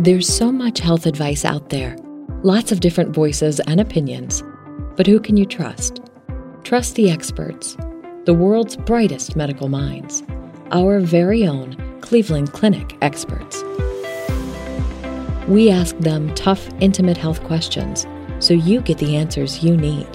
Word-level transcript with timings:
There's 0.00 0.26
so 0.26 0.50
much 0.50 0.80
health 0.80 1.04
advice 1.04 1.44
out 1.44 1.68
there, 1.68 1.94
lots 2.42 2.72
of 2.72 2.80
different 2.80 3.14
voices 3.14 3.60
and 3.60 3.78
opinions. 3.78 4.42
But 4.96 5.06
who 5.06 5.20
can 5.20 5.36
you 5.36 5.44
trust? 5.44 6.00
Trust 6.64 6.94
the 6.94 7.10
experts, 7.10 7.76
the 8.24 8.32
world's 8.32 8.78
brightest 8.78 9.36
medical 9.36 9.68
minds, 9.68 10.22
our 10.70 11.00
very 11.00 11.46
own 11.46 11.76
Cleveland 12.00 12.54
Clinic 12.54 12.96
experts. 13.02 13.62
We 15.46 15.68
ask 15.68 15.94
them 15.98 16.34
tough, 16.34 16.66
intimate 16.80 17.18
health 17.18 17.44
questions 17.44 18.06
so 18.38 18.54
you 18.54 18.80
get 18.80 18.96
the 18.96 19.18
answers 19.18 19.62
you 19.62 19.76
need. 19.76 20.08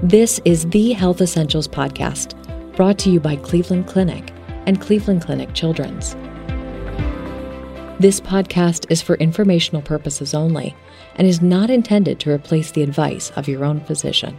This 0.00 0.40
is 0.44 0.70
the 0.70 0.92
Health 0.92 1.20
Essentials 1.20 1.66
Podcast, 1.66 2.36
brought 2.76 3.00
to 3.00 3.10
you 3.10 3.18
by 3.18 3.34
Cleveland 3.34 3.88
Clinic 3.88 4.32
and 4.66 4.80
Cleveland 4.80 5.22
Clinic 5.22 5.54
Children's. 5.54 6.14
This 8.00 8.18
podcast 8.18 8.90
is 8.90 9.02
for 9.02 9.16
informational 9.16 9.82
purposes 9.82 10.32
only 10.32 10.74
and 11.16 11.28
is 11.28 11.42
not 11.42 11.68
intended 11.68 12.18
to 12.20 12.30
replace 12.30 12.70
the 12.70 12.82
advice 12.82 13.30
of 13.32 13.46
your 13.46 13.62
own 13.62 13.80
physician. 13.80 14.38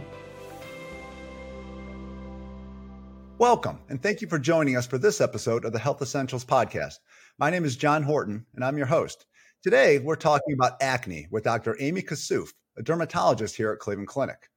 Welcome, 3.38 3.78
and 3.88 4.02
thank 4.02 4.20
you 4.20 4.26
for 4.26 4.40
joining 4.40 4.76
us 4.76 4.88
for 4.88 4.98
this 4.98 5.20
episode 5.20 5.64
of 5.64 5.72
the 5.72 5.78
Health 5.78 6.02
Essentials 6.02 6.44
Podcast. 6.44 6.94
My 7.38 7.50
name 7.50 7.64
is 7.64 7.76
John 7.76 8.02
Horton, 8.02 8.44
and 8.56 8.64
I'm 8.64 8.76
your 8.76 8.88
host. 8.88 9.26
Today, 9.62 10.00
we're 10.00 10.16
talking 10.16 10.54
about 10.54 10.82
acne 10.82 11.28
with 11.30 11.44
Dr. 11.44 11.76
Amy 11.78 12.02
Kassouf, 12.02 12.48
a 12.76 12.82
dermatologist 12.82 13.54
here 13.54 13.70
at 13.70 13.78
Cleveland 13.78 14.08
Clinic. 14.08 14.48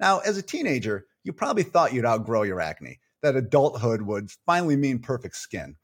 Now, 0.00 0.20
as 0.20 0.38
a 0.38 0.42
teenager, 0.42 1.04
you 1.24 1.34
probably 1.34 1.62
thought 1.62 1.92
you'd 1.92 2.06
outgrow 2.06 2.44
your 2.44 2.62
acne, 2.62 3.00
that 3.22 3.36
adulthood 3.36 4.00
would 4.00 4.30
finally 4.46 4.76
mean 4.76 4.98
perfect 4.98 5.36
skin. 5.36 5.76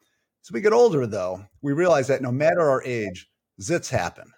As 0.45 0.51
we 0.51 0.61
get 0.61 0.73
older, 0.73 1.07
though, 1.07 1.45
we 1.61 1.73
realize 1.73 2.09
that 2.09 2.23
no 2.23 2.33
matter 2.33 2.61
our 2.61 2.83
age, 2.83 3.31
zits 3.61 3.89
happen. 3.89 4.33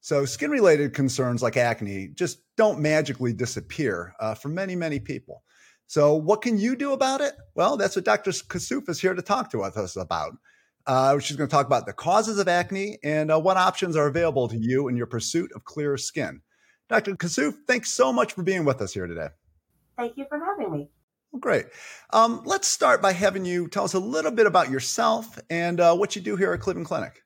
So, 0.00 0.24
skin 0.24 0.50
related 0.50 0.94
concerns 0.94 1.42
like 1.42 1.56
acne 1.56 2.08
just 2.08 2.38
don't 2.56 2.80
magically 2.80 3.32
disappear 3.32 4.14
uh, 4.20 4.34
for 4.34 4.48
many, 4.48 4.74
many 4.74 5.00
people. 5.00 5.42
So, 5.86 6.14
what 6.14 6.42
can 6.42 6.58
you 6.58 6.76
do 6.76 6.92
about 6.92 7.20
it? 7.20 7.34
Well, 7.54 7.76
that's 7.76 7.96
what 7.96 8.04
Dr. 8.04 8.30
Kassouf 8.30 8.88
is 8.88 9.00
here 9.00 9.14
to 9.14 9.22
talk 9.22 9.50
to 9.50 9.62
us 9.62 9.96
about. 9.96 10.32
Uh, 10.86 11.18
she's 11.18 11.36
going 11.36 11.48
to 11.48 11.54
talk 11.54 11.66
about 11.66 11.86
the 11.86 11.92
causes 11.92 12.38
of 12.38 12.48
acne 12.48 12.98
and 13.02 13.30
uh, 13.30 13.40
what 13.40 13.56
options 13.56 13.96
are 13.96 14.06
available 14.06 14.48
to 14.48 14.58
you 14.58 14.88
in 14.88 14.96
your 14.96 15.06
pursuit 15.06 15.50
of 15.54 15.64
clearer 15.64 15.96
skin. 15.96 16.40
Dr. 16.88 17.16
Kassouf, 17.16 17.54
thanks 17.66 17.90
so 17.90 18.12
much 18.12 18.34
for 18.34 18.42
being 18.42 18.64
with 18.64 18.82
us 18.82 18.92
here 18.92 19.06
today. 19.06 19.28
Thank 19.96 20.16
you 20.16 20.26
for 20.28 20.38
having 20.38 20.72
me. 20.72 20.90
Well, 21.34 21.40
great. 21.40 21.66
Um, 22.12 22.42
let's 22.44 22.68
start 22.68 23.02
by 23.02 23.12
having 23.12 23.44
you 23.44 23.66
tell 23.66 23.82
us 23.82 23.94
a 23.94 23.98
little 23.98 24.30
bit 24.30 24.46
about 24.46 24.70
yourself 24.70 25.36
and 25.50 25.80
uh, 25.80 25.96
what 25.96 26.14
you 26.14 26.22
do 26.22 26.36
here 26.36 26.52
at 26.52 26.60
Cleveland 26.60 26.86
Clinic. 26.86 27.24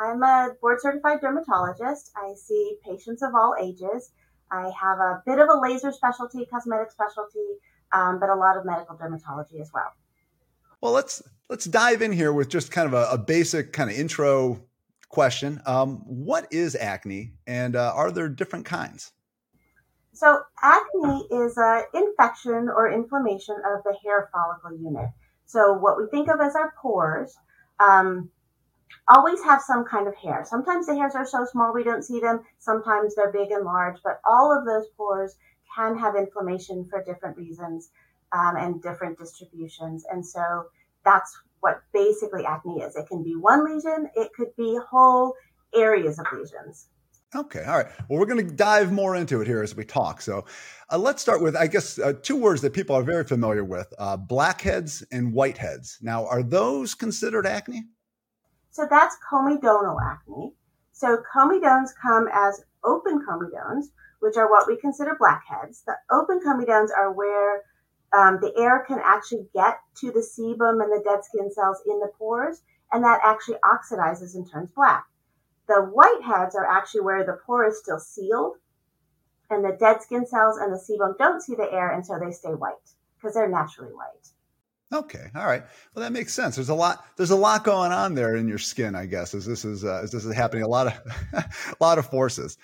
I'm 0.00 0.20
a 0.24 0.48
board 0.60 0.80
certified 0.80 1.20
dermatologist. 1.20 2.10
I 2.16 2.34
see 2.34 2.76
patients 2.84 3.22
of 3.22 3.30
all 3.32 3.54
ages. 3.62 4.10
I 4.50 4.64
have 4.64 4.98
a 4.98 5.22
bit 5.24 5.38
of 5.38 5.48
a 5.48 5.60
laser 5.60 5.92
specialty, 5.92 6.44
cosmetic 6.46 6.90
specialty, 6.90 7.60
um, 7.92 8.18
but 8.18 8.30
a 8.30 8.34
lot 8.34 8.56
of 8.56 8.64
medical 8.64 8.96
dermatology 8.96 9.60
as 9.60 9.70
well. 9.72 9.92
Well, 10.80 10.90
let's 10.90 11.22
let's 11.48 11.66
dive 11.66 12.02
in 12.02 12.10
here 12.10 12.32
with 12.32 12.48
just 12.48 12.72
kind 12.72 12.88
of 12.88 12.94
a, 12.94 13.12
a 13.12 13.18
basic 13.18 13.72
kind 13.72 13.90
of 13.90 13.96
intro 13.96 14.60
question. 15.08 15.62
Um, 15.66 15.98
what 16.04 16.48
is 16.50 16.74
acne, 16.74 17.34
and 17.46 17.76
uh, 17.76 17.92
are 17.94 18.10
there 18.10 18.28
different 18.28 18.64
kinds? 18.64 19.12
So 20.14 20.42
acne 20.62 21.26
is 21.30 21.56
an 21.56 21.82
infection 21.92 22.68
or 22.68 22.90
inflammation 22.90 23.56
of 23.56 23.82
the 23.84 23.96
hair 24.02 24.30
follicle 24.32 24.78
unit. 24.78 25.10
So 25.46 25.74
what 25.74 25.96
we 25.98 26.06
think 26.06 26.28
of 26.28 26.40
as 26.40 26.54
our 26.54 26.72
pores 26.80 27.36
um, 27.80 28.30
always 29.08 29.42
have 29.42 29.60
some 29.60 29.84
kind 29.84 30.06
of 30.08 30.14
hair. 30.16 30.44
Sometimes 30.48 30.86
the 30.86 30.94
hairs 30.94 31.14
are 31.14 31.26
so 31.26 31.44
small 31.44 31.74
we 31.74 31.84
don't 31.84 32.04
see 32.04 32.20
them. 32.20 32.44
Sometimes 32.58 33.14
they're 33.14 33.32
big 33.32 33.50
and 33.50 33.64
large, 33.64 33.98
but 34.02 34.20
all 34.24 34.56
of 34.56 34.64
those 34.64 34.86
pores 34.96 35.36
can 35.74 35.98
have 35.98 36.14
inflammation 36.16 36.84
for 36.84 37.02
different 37.02 37.36
reasons 37.36 37.90
um, 38.32 38.56
and 38.56 38.82
different 38.82 39.18
distributions. 39.18 40.04
And 40.10 40.24
so 40.24 40.66
that's 41.04 41.36
what 41.60 41.82
basically 41.92 42.46
acne 42.46 42.82
is. 42.82 42.96
It 42.96 43.08
can 43.08 43.22
be 43.22 43.36
one 43.36 43.64
lesion. 43.64 44.08
It 44.14 44.32
could 44.36 44.54
be 44.56 44.78
whole 44.90 45.34
areas 45.74 46.18
of 46.18 46.26
lesions. 46.32 46.88
Okay, 47.34 47.64
all 47.64 47.78
right. 47.78 47.86
Well, 48.08 48.20
we're 48.20 48.26
going 48.26 48.46
to 48.46 48.54
dive 48.54 48.92
more 48.92 49.16
into 49.16 49.40
it 49.40 49.46
here 49.48 49.62
as 49.62 49.74
we 49.74 49.84
talk. 49.84 50.22
So, 50.22 50.44
uh, 50.90 50.98
let's 50.98 51.20
start 51.20 51.42
with, 51.42 51.56
I 51.56 51.66
guess, 51.66 51.98
uh, 51.98 52.12
two 52.22 52.36
words 52.36 52.60
that 52.60 52.72
people 52.72 52.94
are 52.94 53.02
very 53.02 53.24
familiar 53.24 53.64
with: 53.64 53.92
uh, 53.98 54.16
blackheads 54.16 55.04
and 55.10 55.32
whiteheads. 55.34 56.00
Now, 56.00 56.26
are 56.26 56.42
those 56.42 56.94
considered 56.94 57.46
acne? 57.46 57.84
So 58.70 58.86
that's 58.88 59.16
comedonal 59.30 59.96
acne. 60.04 60.52
So 60.92 61.18
comedones 61.34 61.90
come 62.00 62.28
as 62.32 62.62
open 62.84 63.24
comedones, 63.28 63.86
which 64.20 64.36
are 64.36 64.48
what 64.48 64.66
we 64.66 64.76
consider 64.76 65.16
blackheads. 65.18 65.82
The 65.86 65.94
open 66.10 66.40
comedones 66.40 66.88
are 66.96 67.12
where 67.12 67.62
um, 68.12 68.38
the 68.40 68.52
air 68.56 68.84
can 68.86 69.00
actually 69.02 69.48
get 69.54 69.78
to 70.00 70.12
the 70.12 70.20
sebum 70.20 70.82
and 70.82 70.92
the 70.92 71.02
dead 71.04 71.24
skin 71.24 71.52
cells 71.52 71.82
in 71.86 71.98
the 71.98 72.10
pores, 72.16 72.62
and 72.92 73.02
that 73.02 73.20
actually 73.24 73.56
oxidizes 73.64 74.34
and 74.34 74.48
turns 74.50 74.70
black. 74.72 75.04
The 75.66 75.90
whiteheads 75.94 76.54
are 76.54 76.66
actually 76.66 77.02
where 77.02 77.24
the 77.24 77.38
pore 77.46 77.66
is 77.66 77.78
still 77.78 77.98
sealed 77.98 78.56
and 79.50 79.64
the 79.64 79.76
dead 79.78 80.02
skin 80.02 80.26
cells 80.26 80.58
and 80.58 80.72
the 80.72 80.78
sebum 80.78 81.16
don't 81.18 81.42
see 81.42 81.54
the 81.54 81.70
air 81.72 81.90
and 81.90 82.04
so 82.04 82.18
they 82.18 82.32
stay 82.32 82.50
white 82.50 82.74
because 83.16 83.34
they're 83.34 83.48
naturally 83.48 83.92
white. 83.92 84.28
Okay, 84.92 85.26
all 85.34 85.46
right. 85.46 85.62
Well, 85.94 86.04
that 86.04 86.12
makes 86.12 86.32
sense. 86.32 86.54
There's 86.54 86.68
a 86.68 86.74
lot. 86.74 87.04
There's 87.16 87.30
a 87.30 87.36
lot 87.36 87.64
going 87.64 87.90
on 87.90 88.14
there 88.14 88.36
in 88.36 88.46
your 88.46 88.58
skin, 88.58 88.94
I 88.94 89.06
guess, 89.06 89.34
as 89.34 89.44
this 89.44 89.64
is 89.64 89.84
uh, 89.84 90.00
as 90.04 90.12
this 90.12 90.24
is 90.24 90.34
happening. 90.34 90.62
A 90.62 90.68
lot 90.68 90.86
of 90.86 90.92
a 91.32 91.44
lot 91.80 91.98
of 91.98 92.06
forces. 92.06 92.58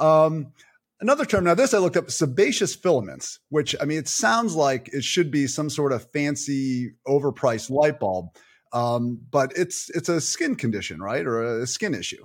Um, 0.00 0.52
another 1.00 1.26
term. 1.26 1.44
Now, 1.44 1.54
this 1.54 1.74
I 1.74 1.78
looked 1.78 1.96
up: 1.96 2.10
sebaceous 2.10 2.74
filaments. 2.74 3.40
Which 3.50 3.74
I 3.80 3.84
mean, 3.84 3.98
it 3.98 4.08
sounds 4.08 4.54
like 4.54 4.88
it 4.94 5.04
should 5.04 5.30
be 5.30 5.46
some 5.46 5.68
sort 5.68 5.92
of 5.92 6.10
fancy, 6.12 6.92
overpriced 7.06 7.68
light 7.68 8.00
bulb, 8.00 8.28
um, 8.72 9.20
but 9.30 9.52
it's 9.54 9.90
it's 9.90 10.08
a 10.08 10.22
skin 10.22 10.54
condition, 10.54 11.02
right, 11.02 11.26
or 11.26 11.60
a 11.60 11.66
skin 11.66 11.92
issue. 11.92 12.24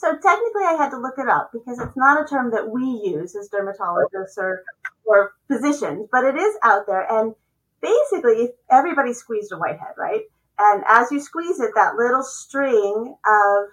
So 0.00 0.12
technically, 0.12 0.64
I 0.64 0.76
had 0.78 0.88
to 0.92 0.98
look 0.98 1.18
it 1.18 1.28
up 1.28 1.50
because 1.52 1.78
it's 1.78 1.94
not 1.94 2.24
a 2.24 2.26
term 2.26 2.52
that 2.52 2.70
we 2.70 2.84
use 3.04 3.36
as 3.36 3.50
dermatologists 3.50 4.38
or 4.38 4.64
or 5.04 5.34
physicians, 5.46 6.08
but 6.10 6.24
it 6.24 6.36
is 6.36 6.56
out 6.62 6.86
there. 6.86 7.06
And 7.12 7.34
basically, 7.82 8.48
everybody 8.70 9.12
squeezed 9.12 9.52
a 9.52 9.58
whitehead, 9.58 9.92
right? 9.98 10.22
And 10.58 10.84
as 10.88 11.12
you 11.12 11.20
squeeze 11.20 11.60
it, 11.60 11.72
that 11.74 11.96
little 11.96 12.22
string 12.22 13.14
of 13.26 13.64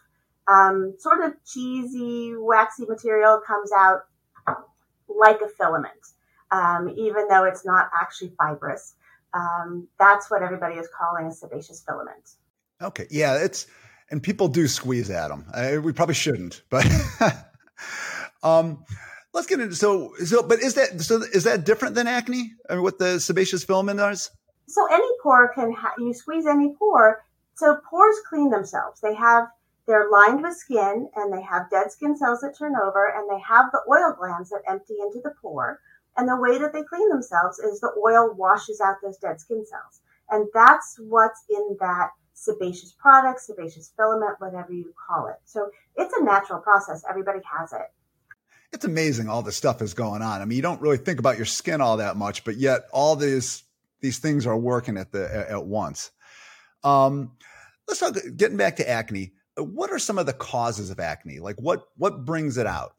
um, 0.54 0.96
sort 1.00 1.24
of 1.24 1.32
cheesy, 1.46 2.34
waxy 2.36 2.86
material 2.86 3.40
comes 3.48 3.72
out 3.72 4.02
like 5.08 5.40
a 5.40 5.48
filament, 5.48 6.12
um, 6.52 6.90
even 6.90 7.30
though 7.30 7.46
it's 7.46 7.66
not 7.66 7.90
actually 7.98 8.34
fibrous. 8.38 8.96
Um, 9.34 9.88
that's 9.98 10.30
what 10.30 10.44
everybody 10.44 10.76
is 10.76 10.90
calling 10.98 11.28
a 11.28 11.32
sebaceous 11.32 11.86
filament. 11.88 12.32
Okay, 12.82 13.08
yeah, 13.10 13.36
it's 13.38 13.68
and 14.10 14.22
people 14.22 14.48
do 14.48 14.68
squeeze 14.68 15.10
at 15.10 15.30
them. 15.30 15.46
We 15.84 15.94
probably 15.94 16.16
shouldn't, 16.16 16.64
but 16.70 16.86
um, 18.44 18.84
let's 19.34 19.48
get 19.48 19.60
into 19.60 19.76
so 19.76 20.14
so. 20.24 20.44
But 20.44 20.60
is 20.60 20.76
that 20.76 21.02
so? 21.02 21.22
Is 21.34 21.44
that 21.44 21.66
different 21.66 21.96
than 21.96 22.08
acne? 22.08 22.54
I 22.70 22.76
mean, 22.76 22.84
what 22.84 23.00
the 23.00 23.20
sebaceous 23.20 23.64
filament 23.64 24.00
is? 24.00 24.30
So 24.68 24.86
any 24.92 25.08
pore 25.24 25.54
can 25.54 25.72
ha- 25.72 25.94
you 25.98 26.14
squeeze 26.14 26.46
any 26.46 26.74
pore. 26.78 27.24
So 27.56 27.80
pores 27.90 28.18
clean 28.30 28.50
themselves. 28.50 29.02
They 29.02 29.16
have 29.16 29.48
they're 29.88 30.10
lined 30.12 30.44
with 30.44 30.56
skin 30.56 31.10
and 31.16 31.34
they 31.34 31.42
have 31.42 31.70
dead 31.70 31.92
skin 31.92 32.16
cells 32.18 32.42
that 32.42 32.58
turn 32.58 32.76
over 32.76 33.06
and 33.16 33.30
they 33.32 33.42
have 33.42 33.72
the 33.72 33.82
oil 33.90 34.14
glands 34.20 34.50
that 34.50 34.62
empty 34.68 34.96
into 35.02 35.22
the 35.24 35.34
pore. 35.42 35.80
And 36.18 36.28
the 36.28 36.36
way 36.36 36.58
that 36.58 36.74
they 36.74 36.84
clean 36.84 37.08
themselves 37.10 37.60
is 37.60 37.80
the 37.80 37.94
oil 38.06 38.34
washes 38.34 38.82
out 38.82 38.98
those 39.02 39.18
dead 39.18 39.40
skin 39.40 39.66
cells. 39.66 40.02
And 40.30 40.48
that's 40.54 41.00
what's 41.00 41.44
in 41.50 41.78
that 41.80 42.10
sebaceous 42.38 42.92
product, 42.92 43.42
sebaceous 43.42 43.92
filament, 43.98 44.36
whatever 44.38 44.72
you 44.72 44.94
call 45.08 45.28
it. 45.28 45.38
So 45.46 45.72
it's 45.96 46.14
a 46.18 46.24
natural 46.24 46.60
process. 46.60 47.04
Everybody 47.10 47.40
has 47.58 47.74
it. 47.74 47.92
It's 48.72 48.86
amazing 48.86 49.28
all 49.28 49.42
this 49.42 49.56
stuff 49.56 49.82
is 49.82 49.96
going 49.96 50.22
on. 50.22 50.42
I 50.42 50.46
mean, 50.46 50.56
you 50.56 50.62
don't 50.62 50.80
really 50.80 50.98
think 50.98 51.20
about 51.20 51.38
your 51.38 51.48
skin 51.48 51.82
all 51.82 51.98
that 51.98 52.16
much, 52.16 52.44
but 52.44 52.58
yet 52.58 52.82
all 52.94 53.16
these 53.16 53.64
these 54.02 54.20
things 54.20 54.46
are 54.46 54.58
working 54.58 54.98
at 54.98 55.12
the 55.12 55.48
at 55.50 55.66
once. 55.66 56.12
Um, 56.84 57.32
let's 57.88 58.00
talk. 58.00 58.16
Getting 58.36 58.58
back 58.58 58.76
to 58.76 58.88
acne, 58.88 59.34
what 59.56 59.90
are 59.90 59.98
some 59.98 60.20
of 60.20 60.28
the 60.28 60.34
causes 60.34 60.92
of 60.92 61.00
acne? 61.00 61.40
Like 61.40 61.56
what 61.56 61.88
what 61.98 62.24
brings 62.24 62.58
it 62.58 62.68
out? 62.68 62.94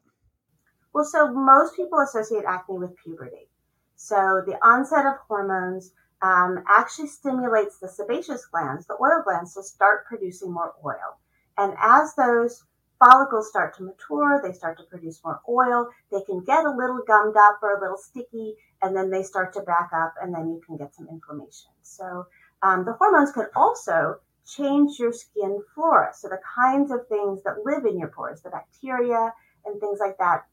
Well, 0.93 1.05
so 1.05 1.31
most 1.31 1.77
people 1.77 1.99
associate 1.99 2.43
acne 2.45 2.77
with 2.77 2.91
puberty. 2.97 3.47
So 3.95 4.43
the 4.45 4.57
onset 4.65 5.05
of 5.05 5.13
hormones, 5.27 5.93
um, 6.21 6.63
actually 6.67 7.07
stimulates 7.07 7.79
the 7.79 7.87
sebaceous 7.87 8.45
glands, 8.45 8.87
the 8.87 8.97
oil 9.01 9.21
glands, 9.23 9.53
to 9.53 9.63
start 9.63 10.05
producing 10.05 10.51
more 10.51 10.73
oil. 10.85 11.17
And 11.57 11.73
as 11.79 12.15
those 12.15 12.63
follicles 12.99 13.49
start 13.49 13.75
to 13.77 13.83
mature, 13.83 14.41
they 14.43 14.51
start 14.51 14.77
to 14.77 14.83
produce 14.85 15.23
more 15.23 15.41
oil. 15.47 15.89
They 16.11 16.21
can 16.21 16.43
get 16.43 16.65
a 16.65 16.75
little 16.75 17.01
gummed 17.07 17.37
up 17.37 17.59
or 17.61 17.77
a 17.77 17.81
little 17.81 17.97
sticky, 17.97 18.55
and 18.81 18.95
then 18.95 19.09
they 19.09 19.23
start 19.23 19.53
to 19.53 19.61
back 19.61 19.89
up, 19.93 20.13
and 20.21 20.33
then 20.33 20.49
you 20.49 20.61
can 20.65 20.77
get 20.77 20.93
some 20.93 21.07
inflammation. 21.09 21.71
So 21.83 22.25
um, 22.61 22.85
the 22.85 22.93
hormones 22.93 23.31
can 23.31 23.47
also 23.55 24.19
change 24.45 24.99
your 24.99 25.13
skin 25.13 25.61
flora. 25.73 26.11
So 26.13 26.27
the 26.27 26.39
kinds 26.55 26.91
of 26.91 27.07
things 27.07 27.43
that 27.43 27.65
live 27.65 27.85
in 27.85 27.99
your 27.99 28.09
pores, 28.09 28.41
the 28.41 28.49
bacteria 28.49 29.33
and 29.65 29.79
things 29.79 29.99
like 29.99 30.17
that, 30.17 30.45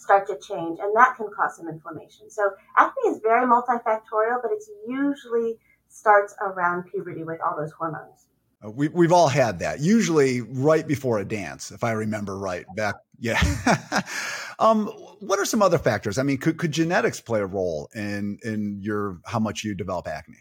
start 0.00 0.26
to 0.26 0.38
change, 0.38 0.78
and 0.80 0.96
that 0.96 1.14
can 1.16 1.28
cause 1.36 1.56
some 1.56 1.68
inflammation. 1.68 2.30
So 2.30 2.50
acne 2.76 3.10
is 3.10 3.20
very 3.22 3.46
multifactorial, 3.46 4.40
but 4.42 4.50
it's 4.50 4.68
usually 4.88 5.58
starts 5.88 6.34
around 6.40 6.84
puberty 6.90 7.22
with 7.22 7.40
all 7.40 7.56
those 7.56 7.72
hormones. 7.72 8.26
Uh, 8.64 8.70
we, 8.70 8.88
we've 8.88 9.12
all 9.12 9.28
had 9.28 9.58
that, 9.58 9.80
usually 9.80 10.40
right 10.40 10.86
before 10.86 11.18
a 11.18 11.24
dance, 11.24 11.70
if 11.70 11.84
I 11.84 11.92
remember 11.92 12.38
right. 12.38 12.64
Back, 12.76 12.96
yeah. 13.18 13.40
um, 14.58 14.86
what 15.20 15.38
are 15.38 15.44
some 15.44 15.62
other 15.62 15.78
factors? 15.78 16.18
I 16.18 16.22
mean, 16.22 16.38
could, 16.38 16.56
could 16.58 16.72
genetics 16.72 17.20
play 17.20 17.40
a 17.40 17.46
role 17.46 17.88
in 17.94 18.38
in 18.42 18.78
your 18.80 19.20
how 19.26 19.38
much 19.38 19.64
you 19.64 19.74
develop 19.74 20.06
acne? 20.06 20.38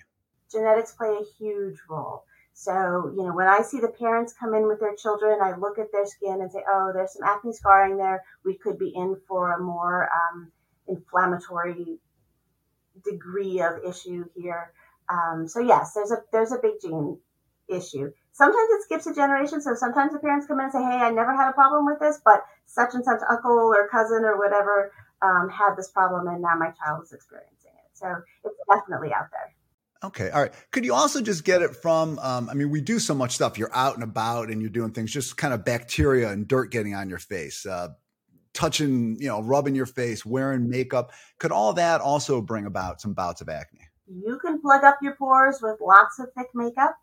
Genetics 0.52 0.94
play 0.94 1.10
a 1.10 1.24
huge 1.38 1.78
role. 1.90 2.24
So, 2.60 3.14
you 3.16 3.24
know, 3.24 3.34
when 3.34 3.48
I 3.48 3.62
see 3.62 3.80
the 3.80 3.88
parents 3.88 4.34
come 4.34 4.54
in 4.54 4.68
with 4.68 4.82
their 4.82 4.94
children, 4.94 5.40
I 5.42 5.56
look 5.56 5.80
at 5.80 5.94
their 5.94 6.06
skin 6.06 6.42
and 6.42 6.52
say, 6.52 6.62
oh, 6.70 6.92
there's 6.94 7.14
some 7.14 7.26
acne 7.26 7.54
scarring 7.54 7.96
there. 7.96 8.22
We 8.44 8.58
could 8.58 8.78
be 8.78 8.92
in 8.94 9.16
for 9.30 9.54
a 9.54 9.64
more 9.64 10.10
um, 10.12 10.52
inflammatory 10.86 12.00
degree 13.02 13.62
of 13.62 13.82
issue 13.88 14.26
here. 14.36 14.74
Um, 15.08 15.48
so 15.48 15.62
yes, 15.62 15.94
there's 15.94 16.12
a 16.12 16.18
there's 16.34 16.52
a 16.52 16.60
big 16.62 16.82
gene 16.82 17.18
issue. 17.70 18.12
Sometimes 18.34 18.70
it 18.72 18.84
skips 18.84 19.08
a 19.08 19.16
generation, 19.16 19.62
so 19.62 19.74
sometimes 19.74 20.12
the 20.12 20.20
parents 20.20 20.46
come 20.46 20.60
in 20.60 20.66
and 20.66 20.74
say, 20.74 20.84
"Hey, 20.84 21.00
I 21.00 21.12
never 21.12 21.34
had 21.34 21.50
a 21.50 21.54
problem 21.54 21.86
with 21.86 22.02
this, 22.02 22.20
but 22.26 22.44
such 22.66 22.94
and 22.94 23.06
such 23.06 23.22
uncle 23.30 23.58
or 23.58 23.88
cousin 23.88 24.26
or 24.26 24.38
whatever 24.38 24.92
um, 25.22 25.48
had 25.48 25.76
this 25.78 25.88
problem, 25.92 26.28
and 26.28 26.42
now 26.42 26.56
my 26.58 26.72
child 26.72 27.04
is 27.04 27.14
experiencing 27.14 27.72
it." 27.72 27.90
So 27.94 28.22
it's 28.44 28.60
definitely 28.68 29.14
out 29.14 29.32
there. 29.32 29.56
Okay. 30.04 30.30
All 30.30 30.42
right. 30.42 30.54
Could 30.72 30.86
you 30.86 30.94
also 30.94 31.22
just 31.22 31.44
get 31.44 31.62
it 31.62 31.76
from, 31.76 32.20
um, 32.20 32.50
I 32.50 32.54
mean, 32.54 32.70
we 32.70 32.80
do 32.80 33.00
so 33.00 33.14
much 33.14 33.36
stuff. 33.36 33.58
You're 33.58 33.76
out 33.76 33.96
and 33.96 34.04
about 34.04 34.50
and 34.50 34.62
you're 34.62 34.70
doing 34.70 34.92
things, 34.92 35.12
just 35.12 35.36
kind 35.36 35.54
of 35.54 35.66
bacteria 35.66 36.30
and 36.30 36.48
dirt 36.48 36.72
getting 36.72 36.96
on 36.96 37.10
your 37.10 37.20
face, 37.20 37.66
uh, 37.66 37.90
touching, 38.54 39.18
you 39.20 39.28
know, 39.28 39.42
rubbing 39.42 39.76
your 39.76 39.86
face, 39.86 40.26
wearing 40.26 40.70
makeup. 40.70 41.12
Could 41.38 41.52
all 41.52 41.74
that 41.74 42.00
also 42.00 42.42
bring 42.42 42.66
about 42.66 43.02
some 43.02 43.14
bouts 43.14 43.42
of 43.42 43.50
acne? 43.50 43.82
You 44.08 44.40
can 44.40 44.62
plug 44.62 44.86
up 44.86 45.00
your 45.02 45.16
pores 45.16 45.62
with 45.62 45.82
lots 45.82 46.18
of 46.20 46.28
thick 46.36 46.48
makeup. 46.54 46.96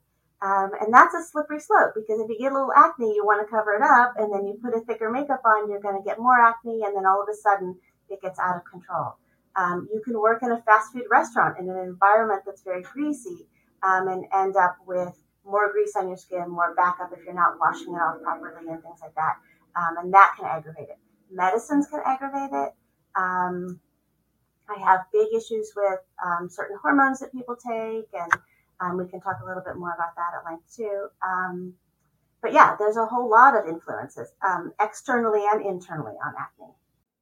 Um, 0.42 0.70
and 0.80 0.92
that's 0.92 1.14
a 1.14 1.22
slippery 1.22 1.60
slope 1.60 1.92
because 1.94 2.20
if 2.20 2.28
you 2.28 2.38
get 2.38 2.52
a 2.52 2.54
little 2.54 2.72
acne, 2.76 3.14
you 3.14 3.24
want 3.24 3.46
to 3.46 3.50
cover 3.50 3.72
it 3.72 3.82
up, 3.82 4.14
and 4.18 4.32
then 4.32 4.46
you 4.46 4.58
put 4.62 4.76
a 4.76 4.80
thicker 4.84 5.10
makeup 5.10 5.40
on, 5.46 5.70
you're 5.70 5.80
going 5.80 5.96
to 5.96 6.04
get 6.04 6.18
more 6.18 6.38
acne, 6.38 6.82
and 6.84 6.94
then 6.94 7.06
all 7.06 7.22
of 7.22 7.28
a 7.28 7.34
sudden 7.34 7.74
it 8.10 8.20
gets 8.20 8.38
out 8.38 8.56
of 8.56 8.62
control. 8.70 9.16
Um, 9.56 9.88
you 9.92 10.00
can 10.02 10.20
work 10.20 10.42
in 10.42 10.52
a 10.52 10.60
fast 10.62 10.92
food 10.92 11.04
restaurant 11.10 11.58
in 11.58 11.68
an 11.68 11.78
environment 11.78 12.42
that's 12.44 12.62
very 12.62 12.82
greasy 12.82 13.46
um, 13.82 14.08
and 14.08 14.24
end 14.34 14.56
up 14.56 14.76
with 14.86 15.14
more 15.44 15.72
grease 15.72 15.94
on 15.96 16.08
your 16.08 16.16
skin, 16.16 16.50
more 16.50 16.74
backup 16.76 17.10
if 17.16 17.24
you're 17.24 17.34
not 17.34 17.58
washing 17.58 17.94
it 17.94 17.96
off 17.96 18.20
properly, 18.22 18.68
and 18.68 18.82
things 18.82 18.98
like 19.00 19.14
that. 19.14 19.36
Um, 19.74 19.96
and 19.98 20.12
that 20.12 20.34
can 20.36 20.46
aggravate 20.46 20.88
it. 20.88 20.98
Medicines 21.30 21.86
can 21.88 22.00
aggravate 22.04 22.50
it. 22.52 22.74
Um, 23.14 23.80
I 24.68 24.78
have 24.80 25.06
big 25.12 25.28
issues 25.32 25.72
with 25.76 26.00
um, 26.24 26.48
certain 26.50 26.76
hormones 26.82 27.20
that 27.20 27.32
people 27.32 27.56
take, 27.56 28.08
and 28.12 28.32
um, 28.80 28.98
we 28.98 29.08
can 29.08 29.20
talk 29.20 29.36
a 29.42 29.46
little 29.46 29.62
bit 29.64 29.76
more 29.76 29.94
about 29.94 30.16
that 30.16 30.34
at 30.36 30.44
length 30.44 30.74
too. 30.74 31.06
but 32.42 32.52
yeah, 32.52 32.76
there's 32.78 32.96
a 32.96 33.06
whole 33.06 33.30
lot 33.30 33.56
of 33.56 33.66
influences 33.66 34.28
externally 34.80 35.44
and 35.50 35.64
internally 35.64 36.14
on 36.24 36.34
acne. 36.38 36.74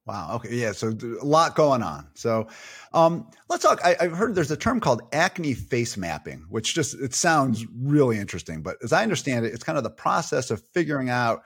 Wow. 0.05 0.35
Okay. 0.35 0.55
Yeah. 0.55 0.71
So 0.71 0.95
a 1.21 1.25
lot 1.25 1.55
going 1.55 1.81
on. 1.81 2.07
So 2.13 2.47
um, 2.93 3.27
let's 3.49 3.63
talk. 3.63 3.79
I, 3.83 3.95
have 3.99 4.11
heard 4.11 4.35
there's 4.35 4.51
a 4.51 4.57
term 4.57 4.79
called 4.79 5.01
acne 5.11 5.55
face 5.55 5.97
mapping, 5.97 6.45
which 6.49 6.75
just 6.75 6.93
it 6.93 7.15
sounds 7.15 7.65
really 7.75 8.19
interesting. 8.19 8.61
But 8.61 8.77
as 8.83 8.93
I 8.93 9.01
understand 9.01 9.45
it, 9.45 9.53
it's 9.53 9.63
kind 9.63 9.79
of 9.79 9.83
the 9.83 9.89
process 9.89 10.51
of 10.51 10.61
figuring 10.73 11.09
out 11.09 11.41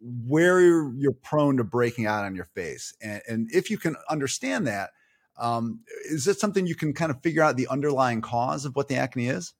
where 0.00 0.60
you're 0.60 1.12
prone 1.12 1.56
to 1.56 1.64
breaking 1.64 2.06
out 2.06 2.24
on 2.24 2.36
your 2.36 2.44
face, 2.44 2.94
and, 3.02 3.22
and 3.26 3.48
if 3.52 3.70
you 3.70 3.78
can 3.78 3.96
understand 4.10 4.66
that, 4.66 4.90
um, 5.38 5.80
is 6.04 6.28
it 6.28 6.38
something 6.38 6.66
you 6.66 6.74
can 6.74 6.92
kind 6.92 7.10
of 7.10 7.22
figure 7.22 7.42
out 7.42 7.56
the 7.56 7.68
underlying 7.68 8.20
cause 8.20 8.64
of 8.64 8.76
what 8.76 8.88
the 8.88 8.96
acne 8.96 9.28
is? 9.28 9.54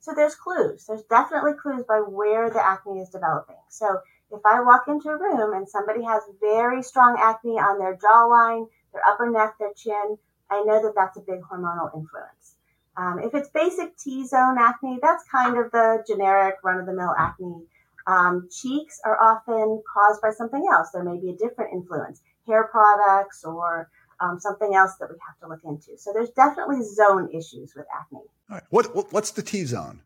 So 0.00 0.12
there's 0.16 0.34
clues. 0.34 0.84
There's 0.88 1.04
definitely 1.04 1.52
clues 1.62 1.84
by 1.88 1.98
where 1.98 2.50
the 2.50 2.64
acne 2.64 2.98
is 3.00 3.08
developing. 3.08 3.56
So 3.68 4.00
if 4.32 4.44
I 4.44 4.60
walk 4.60 4.84
into 4.88 5.08
a 5.08 5.18
room 5.18 5.54
and 5.54 5.68
somebody 5.68 6.02
has 6.04 6.22
very 6.40 6.82
strong 6.82 7.18
acne 7.20 7.58
on 7.58 7.78
their 7.78 7.96
jawline, 7.96 8.68
their 8.92 9.02
upper 9.06 9.30
neck, 9.30 9.54
their 9.58 9.72
chin, 9.74 10.18
I 10.50 10.62
know 10.64 10.82
that 10.82 10.94
that's 10.96 11.16
a 11.16 11.20
big 11.20 11.40
hormonal 11.42 11.94
influence. 11.94 12.56
Um, 12.96 13.20
if 13.22 13.34
it's 13.34 13.48
basic 13.48 13.96
T 13.96 14.26
zone 14.26 14.56
acne, 14.58 14.98
that's 15.00 15.24
kind 15.30 15.56
of 15.56 15.70
the 15.70 16.04
generic 16.06 16.56
run 16.62 16.78
of 16.78 16.86
the 16.86 16.92
mill 16.92 17.14
acne. 17.18 17.64
Um, 18.06 18.48
cheeks 18.50 19.00
are 19.04 19.18
often 19.20 19.82
caused 19.92 20.20
by 20.20 20.30
something 20.30 20.66
else. 20.70 20.90
There 20.92 21.04
may 21.04 21.18
be 21.18 21.30
a 21.30 21.36
different 21.36 21.72
influence, 21.72 22.20
hair 22.46 22.64
products 22.64 23.44
or 23.44 23.88
um, 24.20 24.38
something 24.38 24.74
else 24.74 24.94
that 25.00 25.08
we 25.08 25.16
have 25.26 25.38
to 25.40 25.48
look 25.48 25.60
into. 25.64 25.98
So 25.98 26.12
there's 26.12 26.30
definitely 26.30 26.82
zone 26.82 27.30
issues 27.32 27.74
with 27.74 27.86
acne. 27.94 28.18
All 28.50 28.56
right. 28.56 28.62
What, 28.70 28.94
what 28.94 29.12
what's 29.12 29.30
the 29.30 29.42
T 29.42 29.64
zone? 29.64 30.00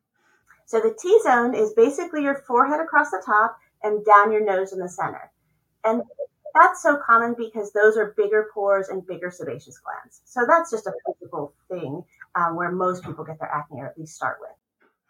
So 0.67 0.81
the 0.81 0.97
T 1.01 1.21
zone 1.23 1.55
is 1.55 1.73
basically 1.75 2.23
your 2.23 2.43
forehead 2.47 2.81
across 2.81 3.11
the 3.11 3.23
top 3.25 3.59
and 3.87 4.05
down 4.05 4.33
your 4.33 4.45
nose 4.45 4.73
in 4.73 4.79
the 4.79 4.89
center. 4.89 5.31
And 5.85 6.03
that's 6.55 6.83
so 6.83 6.97
common 6.97 7.35
because 7.37 7.73
those 7.73 7.97
are 7.97 8.15
bigger 8.17 8.49
pores 8.53 8.89
and 8.89 9.07
bigger 9.07 9.31
sebaceous 9.31 9.79
glands. 9.79 10.23
So 10.25 10.45
that's 10.49 10.71
just 10.71 10.87
a 10.87 10.93
physical 11.07 11.55
thing 11.71 12.03
um, 12.35 12.57
where 12.57 12.73
most 12.73 13.05
people 13.05 13.25
get 13.25 13.39
their 13.39 13.51
acne 13.51 13.81
or 13.81 13.87
at 13.87 13.99
least 13.99 14.15
start 14.15 14.39
with. 14.41 14.51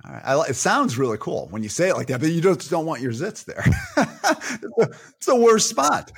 All 0.05 0.13
right. 0.13 0.23
I, 0.25 0.51
it 0.51 0.55
sounds 0.55 0.99
really 0.99 1.19
cool 1.19 1.49
when 1.51 1.63
you 1.63 1.69
say 1.69 1.89
it 1.89 1.97
like 1.97 2.09
that, 2.09 2.21
but 2.21 2.31
you 2.31 2.41
just 2.41 2.71
don't 2.71 2.87
want 2.87 3.01
your 3.01 3.13
zits 3.13 3.45
there. 3.45 3.65
it's 5.17 5.27
the 5.27 5.37
worst 5.37 5.71
spot. 5.71 6.13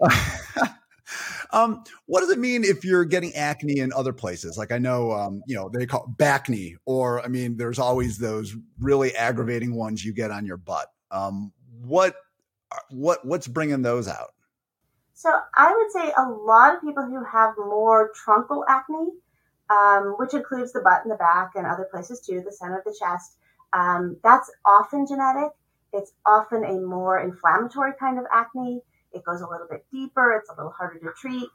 um, 1.52 1.84
what 2.06 2.20
does 2.20 2.30
it 2.30 2.38
mean 2.38 2.64
if 2.64 2.84
you're 2.84 3.04
getting 3.04 3.34
acne 3.34 3.80
in 3.80 3.92
other 3.92 4.12
places? 4.12 4.56
Like 4.56 4.72
I 4.72 4.78
know, 4.78 5.12
um, 5.12 5.42
you 5.46 5.54
know, 5.54 5.68
they 5.68 5.84
call 5.84 6.04
it 6.04 6.22
backne, 6.22 6.76
or 6.86 7.22
I 7.22 7.28
mean, 7.28 7.56
there's 7.56 7.78
always 7.78 8.18
those 8.18 8.56
really 8.78 9.14
aggravating 9.14 9.74
ones 9.74 10.04
you 10.04 10.14
get 10.14 10.30
on 10.30 10.46
your 10.46 10.56
butt. 10.56 10.86
Um, 11.10 11.52
what 11.84 12.14
what 12.90 13.24
what's 13.24 13.48
bringing 13.48 13.82
those 13.82 14.08
out? 14.08 14.32
So 15.14 15.30
I 15.54 15.74
would 15.74 15.90
say 15.92 16.12
a 16.16 16.28
lot 16.28 16.74
of 16.74 16.80
people 16.80 17.04
who 17.04 17.22
have 17.24 17.54
more 17.58 18.10
truncal 18.26 18.64
acne, 18.68 19.10
um, 19.68 20.14
which 20.18 20.32
includes 20.32 20.72
the 20.72 20.80
butt 20.80 21.02
and 21.02 21.10
the 21.10 21.16
back 21.16 21.50
and 21.56 21.66
other 21.66 21.88
places 21.90 22.20
too, 22.20 22.42
the 22.44 22.52
center 22.52 22.78
of 22.78 22.84
the 22.84 22.96
chest, 22.98 23.36
um, 23.72 24.16
that's 24.22 24.50
often 24.64 25.06
genetic. 25.06 25.52
It's 25.92 26.12
often 26.24 26.64
a 26.64 26.80
more 26.80 27.18
inflammatory 27.18 27.92
kind 27.98 28.18
of 28.18 28.24
acne. 28.32 28.80
It 29.12 29.24
goes 29.24 29.40
a 29.40 29.46
little 29.46 29.66
bit 29.68 29.84
deeper. 29.92 30.32
It's 30.32 30.48
a 30.48 30.54
little 30.54 30.72
harder 30.72 30.98
to 31.00 31.12
treat. 31.20 31.48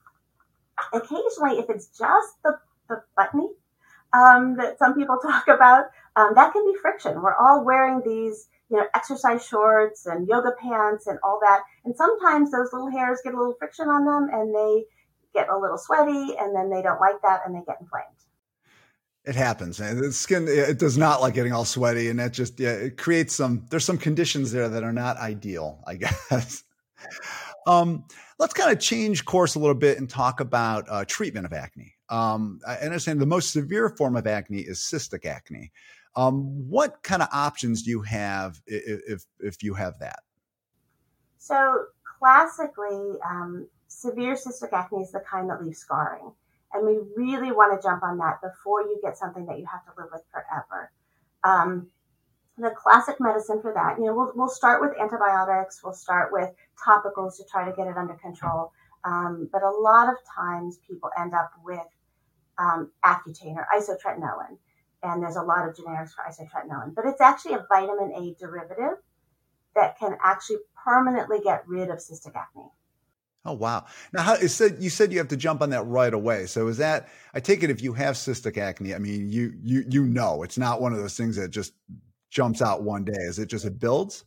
Occasionally, 0.94 1.60
if 1.60 1.70
it's 1.70 1.88
just 1.88 2.34
the, 2.44 2.60
the 2.90 3.02
buttne 3.18 3.48
um, 4.14 4.58
that 4.58 4.78
some 4.78 4.94
people 4.94 5.18
talk 5.24 5.48
about, 5.48 5.86
um, 6.16 6.34
that 6.36 6.54
can 6.54 6.66
be 6.66 6.78
friction. 6.82 7.22
We're 7.22 7.36
all 7.36 7.64
wearing 7.64 8.02
these 8.06 8.48
you 8.70 8.78
know, 8.78 8.86
exercise 8.96 9.46
shorts 9.46 10.06
and 10.06 10.28
yoga 10.28 10.52
pants 10.62 11.08
and 11.08 11.20
all 11.24 11.40
that. 11.42 11.62
And 11.84 11.96
sometimes 11.96 12.52
those 12.52 12.74
little 12.74 12.90
hairs 12.90 13.20
get 13.24 13.34
a 13.34 13.38
little 13.38 13.56
friction 13.60 13.88
on 13.88 14.06
them 14.06 14.30
and 14.34 14.56
they 14.56 14.86
get 15.34 15.50
a 15.50 15.58
little 15.58 15.78
sweaty 15.78 16.36
and 16.40 16.56
then 16.56 16.70
they 16.70 16.82
don't 16.82 17.00
like 17.00 17.22
that 17.22 17.42
and 17.46 17.56
they 17.56 17.62
get 17.66 17.78
inflamed. 17.80 18.06
It 19.26 19.36
happens. 19.36 19.78
The 19.78 20.12
skin 20.12 20.46
it 20.48 20.78
does 20.78 20.98
not 20.98 21.20
like 21.20 21.34
getting 21.34 21.52
all 21.52 21.66
sweaty, 21.66 22.10
and 22.10 22.20
that 22.20 22.32
just 22.32 22.60
yeah, 22.60 22.74
it 22.74 22.98
creates 22.98 23.36
some. 23.36 23.66
There's 23.72 23.84
some 23.84 23.98
conditions 23.98 24.52
there 24.52 24.70
that 24.70 24.84
are 24.84 24.94
not 24.94 25.18
ideal, 25.18 25.84
I 25.88 25.96
guess. 26.30 26.64
um, 27.66 28.06
let's 28.38 28.54
kind 28.54 28.72
of 28.72 28.80
change 28.80 29.26
course 29.26 29.56
a 29.56 29.60
little 29.60 29.74
bit 29.74 29.98
and 29.98 30.08
talk 30.08 30.42
about 30.42 30.86
uh, 30.90 31.06
treatment 31.08 31.48
of 31.48 31.54
acne. 31.54 31.96
Um, 32.10 32.60
I 32.68 32.76
understand 32.76 33.20
the 33.20 33.26
most 33.26 33.52
severe 33.52 33.90
form 33.90 34.16
of 34.16 34.28
acne 34.28 34.60
is 34.60 34.80
cystic 34.80 35.26
acne. 35.26 35.72
Um, 36.16 36.70
what 36.70 37.04
kind 37.04 37.22
of 37.22 37.28
options 37.34 37.84
do 37.84 37.90
you 37.90 38.02
have 38.04 38.62
if, 38.68 39.26
if, 39.40 39.64
you 39.64 39.74
have 39.74 40.00
that? 40.00 40.20
So 41.38 41.88
classically, 42.20 43.20
um, 43.30 43.68
severe 43.88 44.36
cystic 44.36 44.72
acne 44.72 45.02
is 45.02 45.12
the 45.12 45.20
kind 45.20 45.50
that 45.50 45.62
leaves 45.62 45.80
scarring. 45.80 46.32
And 46.74 46.86
we 46.86 47.00
really 47.16 47.52
want 47.52 47.80
to 47.80 47.86
jump 47.86 48.04
on 48.04 48.18
that 48.18 48.42
before 48.42 48.82
you 48.82 49.00
get 49.02 49.18
something 49.18 49.46
that 49.46 49.60
you 49.60 49.66
have 49.66 49.84
to 49.86 49.92
live 50.02 50.10
with 50.12 50.24
forever. 50.32 50.92
Um, 51.44 51.88
the 52.58 52.72
classic 52.72 53.16
medicine 53.20 53.62
for 53.62 53.74
that, 53.74 53.98
you 53.98 54.06
know, 54.06 54.16
we'll, 54.16 54.32
we'll 54.36 54.50
start 54.50 54.82
with 54.82 54.98
antibiotics, 55.00 55.82
we'll 55.84 55.94
start 55.94 56.32
with 56.32 56.52
topicals 56.86 57.38
to 57.38 57.44
try 57.52 57.70
to 57.70 57.76
get 57.76 57.88
it 57.88 57.98
under 57.98 58.14
control. 58.16 58.72
Um, 59.04 59.50
but 59.52 59.62
a 59.62 59.70
lot 59.70 60.10
of 60.10 60.16
times 60.34 60.80
people 60.88 61.10
end 61.20 61.34
up 61.34 61.52
with 61.64 61.86
um, 62.58 62.92
Accutane 63.04 63.56
or 63.56 63.68
isotretinoin 63.78 64.58
and 65.04 65.22
there's 65.22 65.36
a 65.36 65.42
lot 65.42 65.68
of 65.68 65.76
generics 65.76 66.12
for 66.12 66.24
isotretinoin, 66.28 66.96
but 66.96 67.06
it's 67.06 67.22
actually 67.22 67.54
a 67.54 67.66
vitamin 67.70 68.12
A 68.16 68.36
derivative 68.40 68.98
that 69.76 69.98
can 70.00 70.18
actually 70.24 70.58
permanently 70.84 71.40
get 71.44 71.68
rid 71.68 71.90
of 71.90 71.98
cystic 71.98 72.36
acne. 72.36 72.72
Oh 73.48 73.54
wow! 73.54 73.86
Now, 74.12 74.24
how, 74.24 74.34
it 74.34 74.50
said 74.50 74.78
you 74.80 74.90
said 74.90 75.12
you 75.12 75.20
have 75.20 75.28
to 75.28 75.38
jump 75.38 75.62
on 75.62 75.70
that 75.70 75.84
right 75.84 76.14
away. 76.14 76.48
So 76.48 76.68
is 76.68 76.78
that? 76.78 77.10
I 77.34 77.40
take 77.40 77.62
it 77.62 77.70
if 77.70 77.84
you 77.84 77.94
have 77.94 78.16
cystic 78.16 78.58
acne, 78.58 78.96
I 78.96 78.98
mean, 78.98 79.30
you 79.32 79.54
you 79.62 79.86
you 79.88 80.06
know 80.06 80.42
it's 80.42 80.58
not 80.58 80.82
one 80.82 80.94
of 80.94 81.00
those 81.00 81.16
things 81.16 81.36
that 81.36 81.52
just 81.52 81.74
jumps 82.36 82.62
out 82.62 82.84
one 82.84 83.06
day? 83.06 83.14
Is 83.14 83.38
it 83.38 83.48
just 83.48 83.66
it 83.66 83.80
builds? 83.80 84.26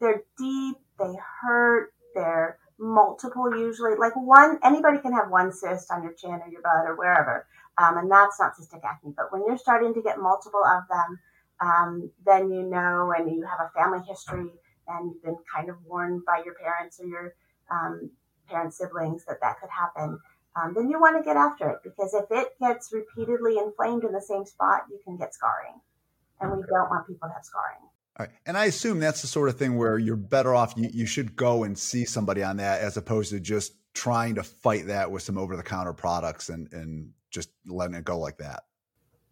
They're 0.00 0.22
deep, 0.36 0.76
they 0.98 1.14
hurt, 1.40 1.92
they're 2.14 2.58
multiple 2.78 3.56
usually. 3.56 3.94
Like 3.96 4.14
one, 4.16 4.58
anybody 4.62 4.98
can 4.98 5.12
have 5.12 5.30
one 5.30 5.52
cyst 5.52 5.90
on 5.90 6.02
your 6.02 6.12
chin 6.12 6.30
or 6.30 6.48
your 6.50 6.62
butt 6.62 6.84
or 6.86 6.96
wherever, 6.96 7.46
um, 7.78 7.98
and 7.98 8.10
that's 8.10 8.38
not 8.38 8.52
cystic 8.54 8.84
acne. 8.84 9.14
But 9.16 9.32
when 9.32 9.42
you're 9.46 9.58
starting 9.58 9.94
to 9.94 10.02
get 10.02 10.18
multiple 10.18 10.64
of 10.64 10.82
them, 10.90 11.18
um, 11.60 12.10
then 12.24 12.50
you 12.50 12.62
know, 12.62 13.12
and 13.16 13.30
you 13.30 13.44
have 13.44 13.60
a 13.60 13.70
family 13.78 14.00
history, 14.06 14.50
and 14.88 15.12
you've 15.12 15.22
been 15.22 15.38
kind 15.54 15.68
of 15.68 15.76
warned 15.86 16.24
by 16.24 16.42
your 16.44 16.54
parents 16.54 17.00
or 17.00 17.06
your 17.06 17.34
um, 17.70 18.10
parents' 18.48 18.78
siblings 18.78 19.24
that 19.26 19.40
that 19.40 19.60
could 19.60 19.70
happen. 19.70 20.18
Um, 20.54 20.74
then 20.74 20.90
you 20.90 21.00
want 21.00 21.16
to 21.16 21.24
get 21.24 21.36
after 21.36 21.70
it 21.70 21.78
because 21.82 22.12
if 22.12 22.26
it 22.30 22.48
gets 22.60 22.92
repeatedly 22.92 23.56
inflamed 23.56 24.04
in 24.04 24.12
the 24.12 24.20
same 24.20 24.44
spot, 24.44 24.82
you 24.90 24.98
can 25.04 25.16
get 25.16 25.32
scarring, 25.32 25.80
and 26.40 26.50
we 26.50 26.62
don't 26.68 26.90
want 26.90 27.06
people 27.06 27.28
to 27.28 27.34
have 27.34 27.44
scarring. 27.44 27.80
All 28.18 28.26
right. 28.26 28.34
And 28.44 28.58
I 28.58 28.66
assume 28.66 29.00
that's 29.00 29.22
the 29.22 29.28
sort 29.28 29.48
of 29.48 29.56
thing 29.56 29.78
where 29.78 29.98
you're 29.98 30.16
better 30.16 30.54
off, 30.54 30.74
you, 30.76 30.90
you 30.92 31.06
should 31.06 31.34
go 31.34 31.64
and 31.64 31.78
see 31.78 32.04
somebody 32.04 32.42
on 32.42 32.58
that 32.58 32.82
as 32.82 32.98
opposed 32.98 33.30
to 33.30 33.40
just 33.40 33.72
trying 33.94 34.34
to 34.34 34.42
fight 34.42 34.88
that 34.88 35.10
with 35.10 35.22
some 35.22 35.38
over 35.38 35.56
the 35.56 35.62
counter 35.62 35.94
products 35.94 36.50
and, 36.50 36.70
and 36.72 37.10
just 37.32 37.50
letting 37.66 37.96
it 37.96 38.04
go 38.04 38.18
like 38.18 38.38
that. 38.38 38.64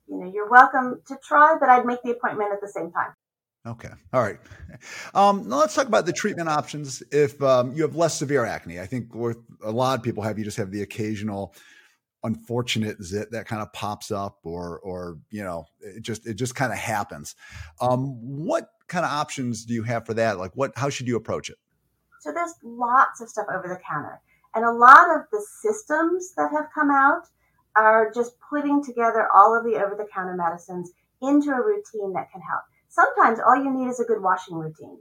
You 0.09 0.19
know, 0.19 0.33
you're 0.33 0.51
welcome 0.51 1.01
to 1.07 1.17
try, 1.23 1.57
but 1.61 1.69
I'd 1.69 1.87
make 1.87 2.03
the 2.03 2.11
appointment 2.11 2.53
at 2.53 2.61
the 2.61 2.69
same 2.69 2.91
time. 2.91 3.15
Okay. 3.67 3.91
All 4.13 4.23
right. 4.23 4.39
Um, 5.15 5.49
now 5.49 5.59
let's 5.59 5.75
talk 5.75 5.87
about 5.87 6.07
the 6.07 6.13
treatment 6.13 6.49
options. 6.49 7.03
If 7.13 7.43
um, 7.43 7.75
you 7.75 7.83
have 7.83 7.97
less 7.97 8.19
severe 8.19 8.47
acne, 8.47 8.81
I 8.81 8.87
think 8.87 9.15
with 9.15 9.37
a 9.63 9.71
lot 9.71 9.99
of 9.99 10.03
people 10.03 10.23
have, 10.23 10.39
you 10.39 10.45
just 10.45 10.57
have 10.57 10.71
the 10.71 10.81
occasional 10.81 11.55
unfortunate 12.23 13.03
zit 13.03 13.31
that 13.33 13.47
kind 13.47 13.63
of 13.63 13.73
pops 13.73 14.11
up 14.11 14.39
or 14.45 14.79
or 14.81 15.19
you 15.31 15.43
know 15.43 15.65
it 15.81 16.03
just 16.03 16.27
it 16.27 16.35
just 16.35 16.55
kind 16.55 16.71
of 16.71 16.79
happens 16.79 17.35
um 17.81 18.15
what 18.21 18.69
kind 18.89 19.07
of 19.07 19.11
options 19.11 19.65
do 19.65 19.73
you 19.73 19.83
have 19.83 20.05
for 20.05 20.13
that 20.13 20.39
like 20.39 20.53
what 20.55 20.71
how 20.77 20.91
should 20.91 21.09
you 21.09 21.17
approach 21.17 21.49
it 21.49 21.57
so 22.21 22.31
there's 22.31 22.53
lots 22.63 23.23
of 23.23 23.29
stuff 23.29 23.47
over 23.49 23.69
the 23.69 23.81
counter 23.89 24.21
and 24.55 24.65
a 24.65 24.71
lot 24.71 25.17
of 25.17 25.23
the 25.33 25.43
systems 25.63 26.35
that 26.37 26.51
have 26.53 26.67
come 26.75 26.91
out 26.91 27.23
are 27.77 28.11
just 28.13 28.33
putting 28.49 28.83
together 28.85 29.29
all 29.35 29.57
of 29.57 29.65
the 29.65 29.77
over 29.77 29.95
the 29.97 30.09
counter 30.13 30.35
medicines 30.35 30.91
into 31.23 31.51
a 31.51 31.65
routine 31.65 32.13
that 32.13 32.31
can 32.33 32.41
help 32.41 32.63
sometimes 32.89 33.39
all 33.39 33.57
you 33.57 33.73
need 33.73 33.89
is 33.89 34.01
a 34.01 34.05
good 34.05 34.23
washing 34.23 34.57
routine 34.57 34.99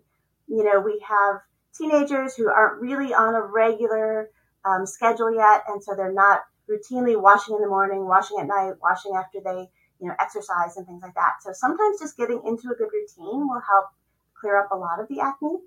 you 0.48 0.64
know 0.64 0.80
we 0.80 1.04
have 1.08 1.42
teenagers 1.78 2.36
who 2.36 2.50
aren't 2.50 2.82
really 2.82 3.14
on 3.14 3.36
a 3.36 3.42
regular 3.42 4.30
um, 4.66 4.86
schedule 4.86 5.34
yet 5.34 5.64
and 5.70 5.84
so 5.84 5.96
they're 5.96 6.14
not 6.14 6.42
routinely 6.70 7.20
washing 7.20 7.56
in 7.56 7.62
the 7.62 7.68
morning, 7.68 8.06
washing 8.06 8.38
at 8.40 8.48
night, 8.48 8.74
washing 8.82 9.14
after 9.16 9.40
they, 9.44 9.70
you 10.00 10.08
know, 10.08 10.14
exercise 10.20 10.78
and 10.78 10.86
things 10.86 11.02
like 11.02 11.16
that. 11.16 11.42
So 11.42 11.52
sometimes 11.52 12.00
just 12.00 12.16
getting 12.16 12.42
into 12.46 12.70
a 12.70 12.76
good 12.76 12.90
routine 12.94 13.48
will 13.48 13.62
help 13.68 13.88
clear 14.40 14.60
up 14.60 14.72
a 14.72 14.78
lot 14.78 15.00
of 15.00 15.08
the 15.08 15.20
acne. 15.20 15.58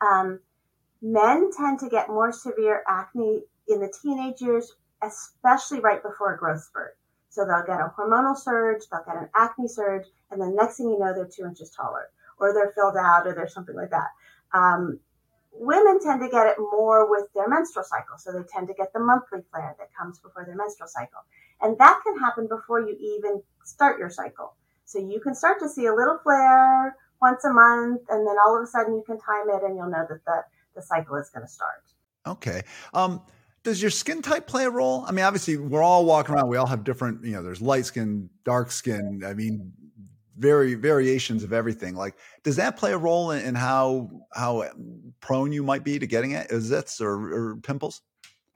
Um, 0.00 0.40
men 1.00 1.50
tend 1.56 1.80
to 1.80 1.88
get 1.88 2.08
more 2.08 2.32
severe 2.32 2.82
acne 2.88 3.42
in 3.68 3.80
the 3.80 3.92
teenage 4.02 4.40
years, 4.40 4.72
especially 5.02 5.80
right 5.80 6.02
before 6.02 6.34
a 6.34 6.38
growth 6.38 6.62
spurt. 6.62 6.96
So 7.28 7.46
they'll 7.46 7.66
get 7.66 7.80
a 7.80 7.92
hormonal 7.96 8.36
surge, 8.36 8.82
they'll 8.90 9.04
get 9.06 9.16
an 9.16 9.28
acne 9.34 9.68
surge, 9.68 10.06
and 10.30 10.40
then 10.40 10.54
next 10.54 10.76
thing 10.76 10.90
you 10.90 10.98
know, 10.98 11.14
they're 11.14 11.26
two 11.26 11.46
inches 11.46 11.70
taller, 11.70 12.10
or 12.38 12.52
they're 12.52 12.72
filled 12.72 12.96
out, 12.96 13.26
or 13.26 13.34
there's 13.34 13.54
something 13.54 13.74
like 13.74 13.90
that. 13.90 14.08
Um, 14.52 15.00
women 15.52 15.98
tend 16.00 16.20
to 16.20 16.28
get 16.28 16.46
it 16.46 16.56
more 16.58 17.10
with 17.10 17.32
their 17.34 17.48
menstrual 17.48 17.84
cycle. 17.84 18.18
So 18.18 18.32
they 18.32 18.44
tend 18.52 18.68
to 18.68 18.74
get 18.74 18.92
the 18.92 19.00
monthly 19.00 19.40
flare 19.50 19.74
that 19.78 19.88
comes 19.98 20.18
before 20.18 20.44
their 20.44 20.56
menstrual 20.56 20.88
cycle. 20.88 21.20
And 21.60 21.78
that 21.78 22.00
can 22.04 22.18
happen 22.18 22.48
before 22.48 22.80
you 22.80 22.96
even 23.00 23.42
start 23.64 23.98
your 23.98 24.10
cycle. 24.10 24.54
So 24.84 24.98
you 24.98 25.20
can 25.20 25.34
start 25.34 25.58
to 25.60 25.68
see 25.68 25.86
a 25.86 25.94
little 25.94 26.18
flare 26.22 26.96
once 27.20 27.44
a 27.44 27.52
month, 27.52 28.02
and 28.10 28.26
then 28.26 28.36
all 28.44 28.56
of 28.56 28.62
a 28.62 28.66
sudden 28.66 28.94
you 28.94 29.04
can 29.06 29.18
time 29.18 29.48
it 29.48 29.62
and 29.62 29.76
you'll 29.76 29.88
know 29.88 30.04
that 30.08 30.24
the, 30.26 30.44
the 30.74 30.82
cycle 30.82 31.16
is 31.16 31.30
going 31.30 31.46
to 31.46 31.52
start. 31.52 31.82
Okay. 32.26 32.62
Um, 32.92 33.22
does 33.64 33.80
your 33.80 33.90
skin 33.90 34.22
type 34.22 34.46
play 34.46 34.64
a 34.64 34.70
role? 34.70 35.04
I 35.06 35.12
mean, 35.12 35.24
obviously, 35.24 35.56
we're 35.56 35.82
all 35.82 36.04
walking 36.04 36.34
around. 36.34 36.48
We 36.48 36.56
all 36.56 36.66
have 36.66 36.84
different, 36.84 37.24
you 37.24 37.32
know, 37.32 37.42
there's 37.42 37.62
light 37.62 37.86
skin, 37.86 38.28
dark 38.44 38.70
skin. 38.70 39.22
I 39.24 39.34
mean, 39.34 39.72
very 40.36 40.74
variations 40.74 41.44
of 41.44 41.52
everything. 41.52 41.94
Like, 41.94 42.16
does 42.42 42.56
that 42.56 42.76
play 42.76 42.92
a 42.92 42.98
role 42.98 43.30
in, 43.30 43.44
in 43.44 43.54
how 43.54 44.10
how 44.32 44.62
uh, 44.62 44.70
prone 45.20 45.52
you 45.52 45.62
might 45.62 45.84
be 45.84 45.98
to 45.98 46.06
getting 46.06 46.32
it? 46.32 46.48
Zits 46.50 47.00
or, 47.00 47.52
or 47.52 47.56
pimples? 47.56 48.02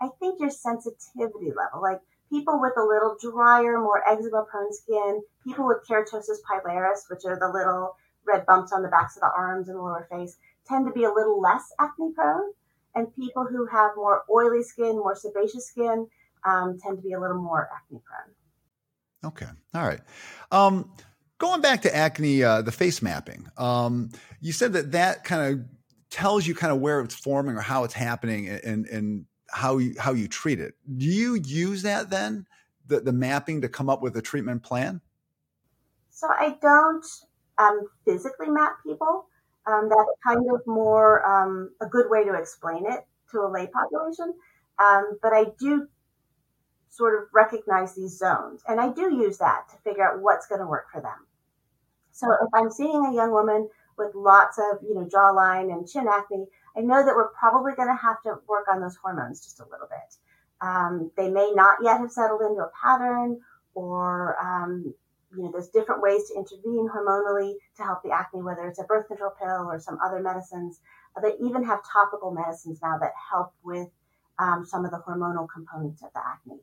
I 0.01 0.09
think 0.21 0.41
your 0.41 0.51
sensitivity 0.51 1.53
level, 1.57 1.81
like 1.81 2.01
people 2.31 2.61
with 2.61 2.73
a 2.77 2.83
little 2.83 3.17
drier, 3.21 3.79
more 3.79 4.07
eczema 4.09 4.45
prone 4.51 4.73
skin, 4.73 5.23
people 5.45 5.67
with 5.67 5.79
keratosis 5.89 6.39
pilaris, 6.51 7.09
which 7.09 7.25
are 7.25 7.39
the 7.39 7.49
little 7.49 7.97
red 8.27 8.45
bumps 8.47 8.73
on 8.73 8.83
the 8.83 8.89
backs 8.89 9.17
of 9.17 9.21
the 9.21 9.31
arms 9.37 9.69
and 9.69 9.79
the 9.79 9.83
lower 9.83 10.09
face, 10.11 10.37
tend 10.67 10.87
to 10.87 10.93
be 10.93 11.05
a 11.05 11.13
little 11.13 11.41
less 11.41 11.73
acne 11.79 12.13
prone. 12.13 12.53
And 12.97 13.15
people 13.15 13.47
who 13.49 13.67
have 13.67 13.93
more 13.95 14.25
oily 14.29 14.65
skin, 14.65 14.97
more 14.97 15.15
sebaceous 15.15 15.69
skin, 15.69 16.09
um, 16.45 16.79
tend 16.83 16.97
to 16.97 17.03
be 17.03 17.13
a 17.13 17.21
little 17.21 17.41
more 17.41 17.69
acne 17.73 18.01
prone. 18.05 19.33
Okay. 19.33 19.53
All 19.75 19.87
right. 19.87 20.01
Um, 20.51 20.91
Going 21.39 21.61
back 21.61 21.83
to 21.83 21.95
acne, 21.95 22.43
uh, 22.43 22.63
the 22.63 22.73
face 22.73 23.03
mapping, 23.03 23.47
um, 23.59 24.09
you 24.41 24.53
said 24.53 24.73
that 24.73 24.93
that 24.93 25.23
kind 25.23 25.53
of 25.53 25.67
tells 26.09 26.47
you 26.47 26.55
kind 26.55 26.73
of 26.73 26.81
where 26.81 27.01
it's 27.03 27.15
forming 27.15 27.57
or 27.57 27.61
how 27.61 27.85
it's 27.85 27.93
happening 27.93 28.49
and, 28.49 28.87
and 28.87 29.27
how 29.51 29.77
you, 29.77 29.95
how 29.99 30.13
you 30.13 30.29
treat 30.29 30.61
it. 30.61 30.77
Do 30.97 31.05
you 31.05 31.35
use 31.35 31.83
that 31.83 32.09
then, 32.09 32.47
the, 32.87 33.01
the 33.01 33.13
mapping 33.13 33.61
to 33.61 33.69
come 33.69 33.91
up 33.91 34.01
with 34.01 34.17
a 34.17 34.23
treatment 34.23 34.63
plan? 34.63 35.03
So 36.11 36.27
I 36.29 36.57
don't 36.63 37.05
um, 37.59 37.83
physically 38.07 38.49
map 38.49 38.79
people. 38.83 39.27
Um, 39.67 39.89
that's 39.89 40.11
kind 40.25 40.47
of 40.53 40.61
more 40.67 41.27
um, 41.27 41.71
a 41.81 41.87
good 41.87 42.09
way 42.09 42.25
to 42.25 42.35
explain 42.35 42.87
it 42.87 43.05
to 43.33 43.41
a 43.41 43.49
lay 43.49 43.67
population. 43.67 44.35
Um, 44.79 45.19
but 45.23 45.33
I 45.33 45.47
do 45.59 45.89
sort 46.89 47.21
of 47.21 47.29
recognize 47.35 47.95
these 47.95 48.17
zones. 48.17 48.63
And 48.69 48.81
I 48.81 48.91
do 48.91 49.15
use 49.15 49.39
that 49.39 49.69
to 49.71 49.77
figure 49.79 50.05
out 50.09 50.21
what's 50.21 50.47
going 50.47 50.61
to 50.61 50.67
work 50.67 50.87
for 50.93 51.01
them. 51.01 51.27
So 52.13 52.33
if 52.33 52.49
I'm 52.55 52.71
seeing 52.71 53.05
a 53.05 53.15
young 53.15 53.33
woman 53.33 53.69
with 53.99 54.15
lots 54.15 54.59
of, 54.59 54.79
you 54.83 54.95
know, 54.95 55.05
jawline 55.05 55.73
and 55.73 55.87
chin 55.87 56.07
acne, 56.11 56.47
I 56.77 56.81
know 56.81 57.05
that 57.05 57.15
we're 57.15 57.29
probably 57.29 57.73
going 57.75 57.89
to 57.89 57.97
have 57.97 58.23
to 58.23 58.37
work 58.49 58.67
on 58.73 58.81
those 58.81 58.97
hormones 58.97 59.41
just 59.41 59.61
a 59.61 59.65
little 59.71 59.89
bit. 59.89 60.17
Um, 60.61 61.11
they 61.17 61.29
may 61.29 61.53
not 61.55 61.79
yet 61.83 62.01
have 62.01 62.11
settled 62.11 62.41
into 62.41 62.63
a 62.63 62.71
pattern 62.83 63.41
or, 63.75 64.37
um, 64.43 64.95
you 65.37 65.43
know, 65.45 65.51
there's 65.53 65.69
different 65.69 66.03
ways 66.03 66.29
to 66.29 66.35
intervene 66.35 66.89
hormonally 66.89 67.55
to 67.77 67.83
help 67.83 68.03
the 68.03 68.11
acne, 68.11 68.43
whether 68.43 68.67
it's 68.67 68.81
a 68.81 68.85
birth 68.85 69.07
control 69.09 69.33
pill 69.39 69.69
or 69.69 69.79
some 69.79 69.99
other 70.05 70.21
medicines. 70.21 70.81
They 71.23 71.35
even 71.41 71.65
have 71.65 71.81
topical 71.91 72.31
medicines 72.31 72.81
now 72.83 72.99
that 72.99 73.13
help 73.31 73.53
with 73.63 73.89
um, 74.39 74.67
some 74.67 74.85
of 74.85 74.91
the 74.91 75.03
hormonal 75.07 75.47
components 75.53 76.03
of 76.03 76.11
the 76.15 76.21
acne. 76.21 76.61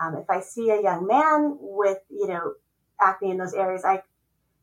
Um, 0.00 0.16
if 0.16 0.28
I 0.28 0.40
see 0.40 0.70
a 0.70 0.82
young 0.82 1.06
man 1.06 1.56
with, 1.60 1.98
you 2.10 2.26
know, 2.26 2.54
acne 3.00 3.30
in 3.30 3.38
those 3.38 3.54
areas, 3.54 3.84
I 3.84 4.02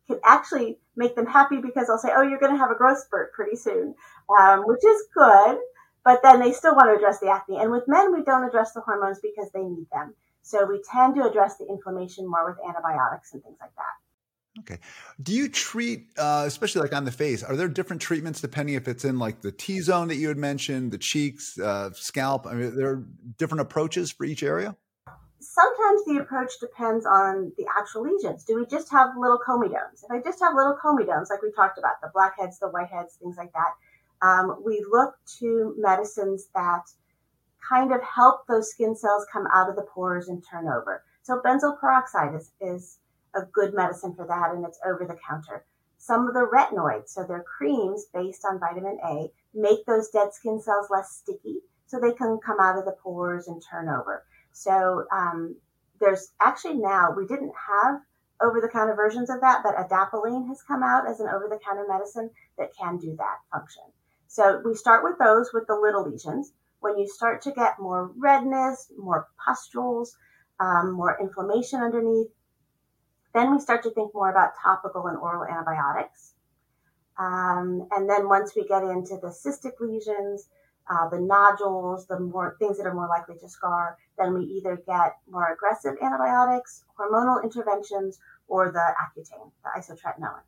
can 0.08 0.20
actually 0.25 0.80
make 0.96 1.16
them 1.16 1.25
happy 1.25 1.58
because 1.58 1.89
I'll 1.89 1.98
say, 1.98 2.10
oh, 2.13 2.24
you're 2.24 2.39
going 2.39 2.51
to 2.51 2.58
have 2.58 2.72
a 2.72 2.75
growth 2.75 3.00
spurt 3.00 3.32
pretty 3.34 3.56
soon, 3.56 3.96
um, 4.39 4.63
which 4.66 4.84
is 4.84 5.04
good. 5.13 5.60
But 6.04 6.22
then 6.24 6.39
they 6.39 6.54
still 6.54 6.75
want 6.75 6.89
to 6.89 6.96
address 6.96 7.20
the 7.20 7.30
acne. 7.30 7.58
And 7.60 7.72
with 7.72 7.84
men, 7.88 8.13
we 8.13 8.24
don't 8.24 8.44
address 8.44 8.74
the 8.74 8.82
hormones 8.82 9.20
because 9.22 9.51
they 9.51 9.63
need 9.63 9.88
them. 9.92 10.16
So 10.50 10.65
we 10.65 10.82
tend 10.91 11.15
to 11.15 11.27
address 11.29 11.58
the 11.58 11.68
inflammation 11.68 12.29
more 12.29 12.50
with 12.50 12.58
antibiotics 12.68 13.34
and 13.34 13.44
things 13.44 13.58
like 13.62 13.72
that. 13.75 14.62
Okay. 14.62 14.79
Do 15.22 15.32
you 15.32 15.48
treat, 15.48 16.08
uh, 16.18 16.44
especially 16.46 16.82
like 16.82 16.94
on 16.94 17.06
the 17.06 17.12
face, 17.12 17.44
are 17.44 17.56
there 17.56 17.68
different 17.68 18.01
treatments 18.01 18.41
depending 18.41 18.75
if 18.75 18.88
it's 18.88 19.06
in 19.06 19.20
like 19.20 19.41
the 19.41 19.51
T 19.51 19.79
zone 19.79 20.08
that 20.08 20.15
you 20.15 20.27
had 20.27 20.38
mentioned, 20.38 20.91
the 20.91 20.98
cheeks, 20.98 21.58
uh, 21.60 21.91
scalp? 21.94 22.48
I 22.48 22.56
mean, 22.56 22.75
there 22.75 22.89
are 22.89 23.06
different 23.38 23.62
approaches 23.62 24.12
for 24.12 24.25
each 24.25 24.44
area? 24.44 24.75
sometimes 25.41 26.06
the 26.06 26.18
approach 26.22 26.60
depends 26.60 27.06
on 27.06 27.51
the 27.58 27.65
actual 27.77 28.03
lesions. 28.03 28.44
Do 28.44 28.56
we 28.56 28.65
just 28.65 28.91
have 28.91 29.10
little 29.18 29.39
comedones? 29.39 30.03
If 30.03 30.12
I 30.12 30.22
just 30.22 30.39
have 30.41 30.53
little 30.53 30.77
comedones, 30.84 31.29
like 31.29 31.41
we 31.41 31.51
talked 31.51 31.77
about, 31.77 32.01
the 32.01 32.10
blackheads, 32.13 32.60
the 32.60 32.68
whiteheads, 32.68 33.18
things 33.22 33.38
like 33.38 33.51
that, 33.53 33.74
um, 34.25 34.62
we 34.65 34.86
look 34.89 35.15
to 35.39 35.75
medicines 35.77 36.50
that 36.53 36.84
kind 37.68 37.92
of 37.92 38.01
help 38.01 38.48
those 38.48 38.72
skin 38.72 38.96
cells 38.96 39.25
come 39.32 39.48
out 39.54 39.70
of 39.70 39.75
the 39.75 39.88
pores 39.94 40.28
and 40.28 40.44
turn 40.50 40.68
over. 40.68 41.04
So 41.24 41.42
benzoyl 41.44 41.80
peroxide 41.80 42.34
is, 42.36 42.51
is 42.60 42.98
a 43.36 43.42
good 43.44 43.74
medicine 43.74 44.16
for 44.16 44.25
that, 44.28 44.51
and 44.56 44.66
it's 44.66 44.80
over 44.86 45.06
the 45.06 45.18
counter. 45.28 45.66
Some 45.98 46.28
of 46.28 46.34
the 46.34 46.48
retinoids, 46.48 47.10
so 47.10 47.24
they're 47.24 47.44
creams 47.44 48.06
based 48.13 48.46
on 48.46 48.60
vitamin 48.60 48.98
A, 49.06 49.32
make 49.54 49.86
those 49.86 50.10
dead 50.10 50.34
skin 50.34 50.62
cells 50.62 50.88
less 50.89 51.12
sticky 51.12 51.60
so 51.88 52.00
they 52.00 52.13
can 52.13 52.39
come 52.44 52.60
out 52.60 52.78
of 52.78 52.86
the 52.86 52.96
pores 53.04 53.48
and 53.48 53.62
turn 53.62 53.89
over. 53.89 54.24
So 54.54 55.06
um, 55.12 55.56
there's 56.00 56.32
actually 56.39 56.78
now, 56.78 57.13
we 57.16 57.28
didn't 57.28 57.54
have 57.68 58.01
over 58.42 58.62
the 58.62 58.70
counter 58.70 58.96
versions 58.96 59.30
of 59.30 59.42
that, 59.42 59.62
but 59.63 59.75
adapalene 59.75 60.48
has 60.48 60.62
come 60.62 60.84
out 60.84 61.08
as 61.08 61.20
an 61.20 61.28
over 61.28 61.48
the 61.50 61.60
counter 61.60 61.86
medicine 61.88 62.30
that 62.58 62.70
can 62.80 62.98
do 62.98 63.16
that 63.18 63.39
function. 63.51 63.84
So 64.28 64.62
we 64.63 64.75
start 64.75 65.04
with 65.04 65.18
those 65.18 65.51
with 65.54 65.68
the 65.68 65.75
little 65.75 66.10
lesions. 66.10 66.54
When 66.81 66.98
you 66.98 67.07
start 67.07 67.41
to 67.43 67.51
get 67.51 67.79
more 67.79 68.12
redness, 68.17 68.91
more 68.98 69.27
pustules, 69.43 70.15
um, 70.59 70.91
more 70.91 71.17
inflammation 71.19 71.81
underneath, 71.81 72.29
Then 73.33 73.51
we 73.53 73.59
start 73.59 73.83
to 73.83 73.91
think 73.91 74.13
more 74.13 74.29
about 74.29 74.53
topical 74.62 75.05
and 75.07 75.17
oral 75.17 75.45
antibiotics. 75.45 76.33
Um, 77.17 77.88
and 77.95 78.09
then 78.09 78.27
once 78.27 78.55
we 78.55 78.65
get 78.67 78.83
into 78.83 79.17
the 79.21 79.27
cystic 79.27 79.79
lesions, 79.79 80.50
uh, 80.89 81.07
the 81.09 81.19
nodules, 81.19 82.07
the 82.07 82.19
more 82.19 82.55
things 82.57 82.77
that 82.77 82.88
are 82.88 82.93
more 82.93 83.07
likely 83.07 83.38
to 83.38 83.48
scar, 83.48 83.98
then 84.17 84.33
we 84.33 84.45
either 84.45 84.81
get 84.88 85.17
more 85.29 85.53
aggressive 85.53 85.95
antibiotics, 86.01 86.86
hormonal 86.98 87.43
interventions, 87.43 88.17
or 88.48 88.71
the 88.71 88.95
Accutane, 89.03 89.51
the 89.63 89.69
isotretinoin. 89.79 90.41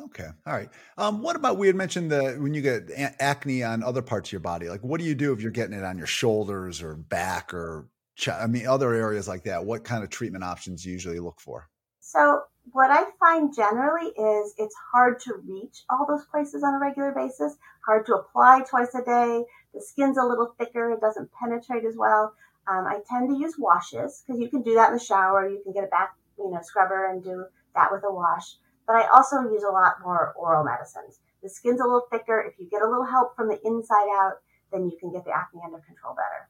Okay. 0.00 0.28
All 0.46 0.52
right. 0.52 0.68
Um, 0.98 1.22
what 1.22 1.36
about 1.36 1.56
we 1.56 1.68
had 1.68 1.76
mentioned 1.76 2.10
the 2.10 2.36
when 2.40 2.52
you 2.52 2.62
get 2.62 2.90
acne 3.20 3.62
on 3.62 3.82
other 3.82 4.02
parts 4.02 4.28
of 4.28 4.32
your 4.32 4.40
body? 4.40 4.68
Like, 4.68 4.82
what 4.82 5.00
do 5.00 5.06
you 5.06 5.14
do 5.14 5.32
if 5.32 5.40
you're 5.40 5.52
getting 5.52 5.78
it 5.78 5.84
on 5.84 5.98
your 5.98 6.06
shoulders 6.06 6.82
or 6.82 6.94
back 6.96 7.54
or 7.54 7.88
I 8.26 8.46
mean 8.46 8.66
other 8.66 8.92
areas 8.92 9.28
like 9.28 9.44
that? 9.44 9.64
What 9.64 9.84
kind 9.84 10.02
of 10.02 10.10
treatment 10.10 10.42
options 10.42 10.84
you 10.84 10.92
usually 10.92 11.20
look 11.20 11.40
for? 11.40 11.68
So 12.00 12.42
what 12.72 12.90
I 12.90 13.04
find 13.20 13.54
generally 13.54 14.08
is 14.08 14.54
it's 14.58 14.74
hard 14.92 15.20
to 15.20 15.34
reach 15.46 15.84
all 15.90 16.06
those 16.08 16.24
places 16.26 16.62
on 16.62 16.74
a 16.74 16.78
regular 16.78 17.12
basis, 17.12 17.56
hard 17.84 18.06
to 18.06 18.14
apply 18.14 18.64
twice 18.68 18.94
a 18.94 19.04
day. 19.04 19.44
The 19.74 19.80
skin's 19.80 20.18
a 20.18 20.24
little 20.24 20.54
thicker, 20.58 20.92
it 20.92 21.00
doesn't 21.00 21.30
penetrate 21.32 21.84
as 21.84 21.96
well. 21.96 22.34
Um, 22.66 22.86
I 22.86 23.00
tend 23.08 23.28
to 23.28 23.36
use 23.36 23.56
washes 23.58 24.22
because 24.26 24.40
you 24.40 24.48
can 24.48 24.62
do 24.62 24.74
that 24.74 24.88
in 24.88 24.94
the 24.94 25.04
shower. 25.04 25.48
You 25.48 25.60
can 25.62 25.72
get 25.72 25.84
a 25.84 25.88
back, 25.88 26.14
you 26.38 26.50
know, 26.50 26.60
scrubber 26.62 27.10
and 27.10 27.22
do 27.22 27.44
that 27.74 27.92
with 27.92 28.02
a 28.04 28.12
wash. 28.12 28.56
But 28.86 28.96
I 28.96 29.06
also 29.14 29.36
use 29.50 29.62
a 29.62 29.72
lot 29.72 29.94
more 30.02 30.34
oral 30.36 30.64
medicines. 30.64 31.18
The 31.42 31.48
skin's 31.48 31.80
a 31.80 31.84
little 31.84 32.06
thicker. 32.10 32.40
If 32.40 32.58
you 32.58 32.68
get 32.70 32.82
a 32.82 32.88
little 32.88 33.04
help 33.04 33.36
from 33.36 33.48
the 33.48 33.58
inside 33.64 34.08
out, 34.14 34.34
then 34.72 34.86
you 34.86 34.96
can 34.98 35.12
get 35.12 35.24
the 35.24 35.30
acne 35.30 35.60
under 35.64 35.78
control 35.78 36.14
better. 36.14 36.48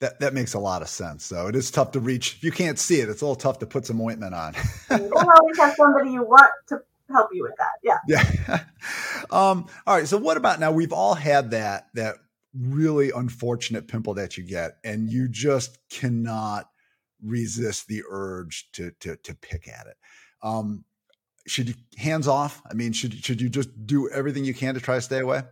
That 0.00 0.20
that 0.20 0.32
makes 0.32 0.54
a 0.54 0.60
lot 0.60 0.82
of 0.82 0.88
sense. 0.88 1.24
So 1.24 1.48
it 1.48 1.56
is 1.56 1.70
tough 1.70 1.92
to 1.92 2.00
reach. 2.00 2.36
If 2.36 2.44
you 2.44 2.52
can't 2.52 2.78
see 2.78 3.00
it, 3.00 3.08
it's 3.08 3.20
a 3.20 3.24
little 3.24 3.36
tough 3.36 3.58
to 3.60 3.66
put 3.66 3.84
some 3.84 4.00
ointment 4.00 4.34
on. 4.34 4.54
you 4.90 5.12
always 5.12 5.58
have 5.58 5.74
somebody 5.74 6.12
you 6.12 6.22
want 6.22 6.50
to 6.68 6.80
help 7.10 7.30
you 7.32 7.42
with 7.42 7.54
that. 7.58 7.72
Yeah. 7.82 7.98
Yeah. 8.06 8.60
um, 9.30 9.66
all 9.86 9.96
right. 9.96 10.06
So 10.06 10.18
what 10.18 10.36
about 10.36 10.60
now? 10.60 10.70
We've 10.70 10.92
all 10.92 11.14
had 11.14 11.50
that 11.50 11.88
that 11.94 12.16
really 12.56 13.10
unfortunate 13.10 13.88
pimple 13.88 14.14
that 14.14 14.36
you 14.36 14.44
get, 14.44 14.78
and 14.84 15.10
you 15.10 15.28
just 15.28 15.78
cannot 15.90 16.68
resist 17.22 17.88
the 17.88 18.02
urge 18.08 18.70
to 18.72 18.92
to 19.00 19.16
to 19.16 19.34
pick 19.34 19.66
at 19.68 19.86
it. 19.86 19.96
Um, 20.42 20.84
should 21.48 21.68
you 21.68 21.74
hands 21.96 22.28
off? 22.28 22.62
I 22.70 22.74
mean, 22.74 22.92
should 22.92 23.12
should 23.24 23.40
you 23.40 23.48
just 23.48 23.86
do 23.86 24.08
everything 24.10 24.44
you 24.44 24.54
can 24.54 24.74
to 24.74 24.80
try 24.80 24.96
to 24.96 25.00
stay 25.00 25.20
away? 25.20 25.42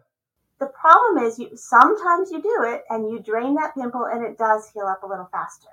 The 0.58 0.66
problem 0.66 1.24
is 1.24 1.38
you 1.38 1.50
sometimes 1.54 2.30
you 2.30 2.40
do 2.40 2.64
it 2.64 2.82
and 2.88 3.10
you 3.10 3.18
drain 3.20 3.54
that 3.56 3.74
pimple 3.74 4.04
and 4.04 4.24
it 4.24 4.38
does 4.38 4.70
heal 4.72 4.86
up 4.86 5.02
a 5.02 5.06
little 5.06 5.28
faster. 5.30 5.68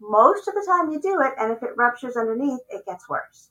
Most 0.00 0.48
of 0.48 0.54
the 0.54 0.64
time 0.66 0.90
you 0.90 1.00
do 1.00 1.20
it 1.20 1.34
and 1.38 1.52
if 1.52 1.62
it 1.62 1.76
ruptures 1.76 2.16
underneath, 2.16 2.60
it 2.70 2.84
gets 2.86 3.08
worse. 3.08 3.50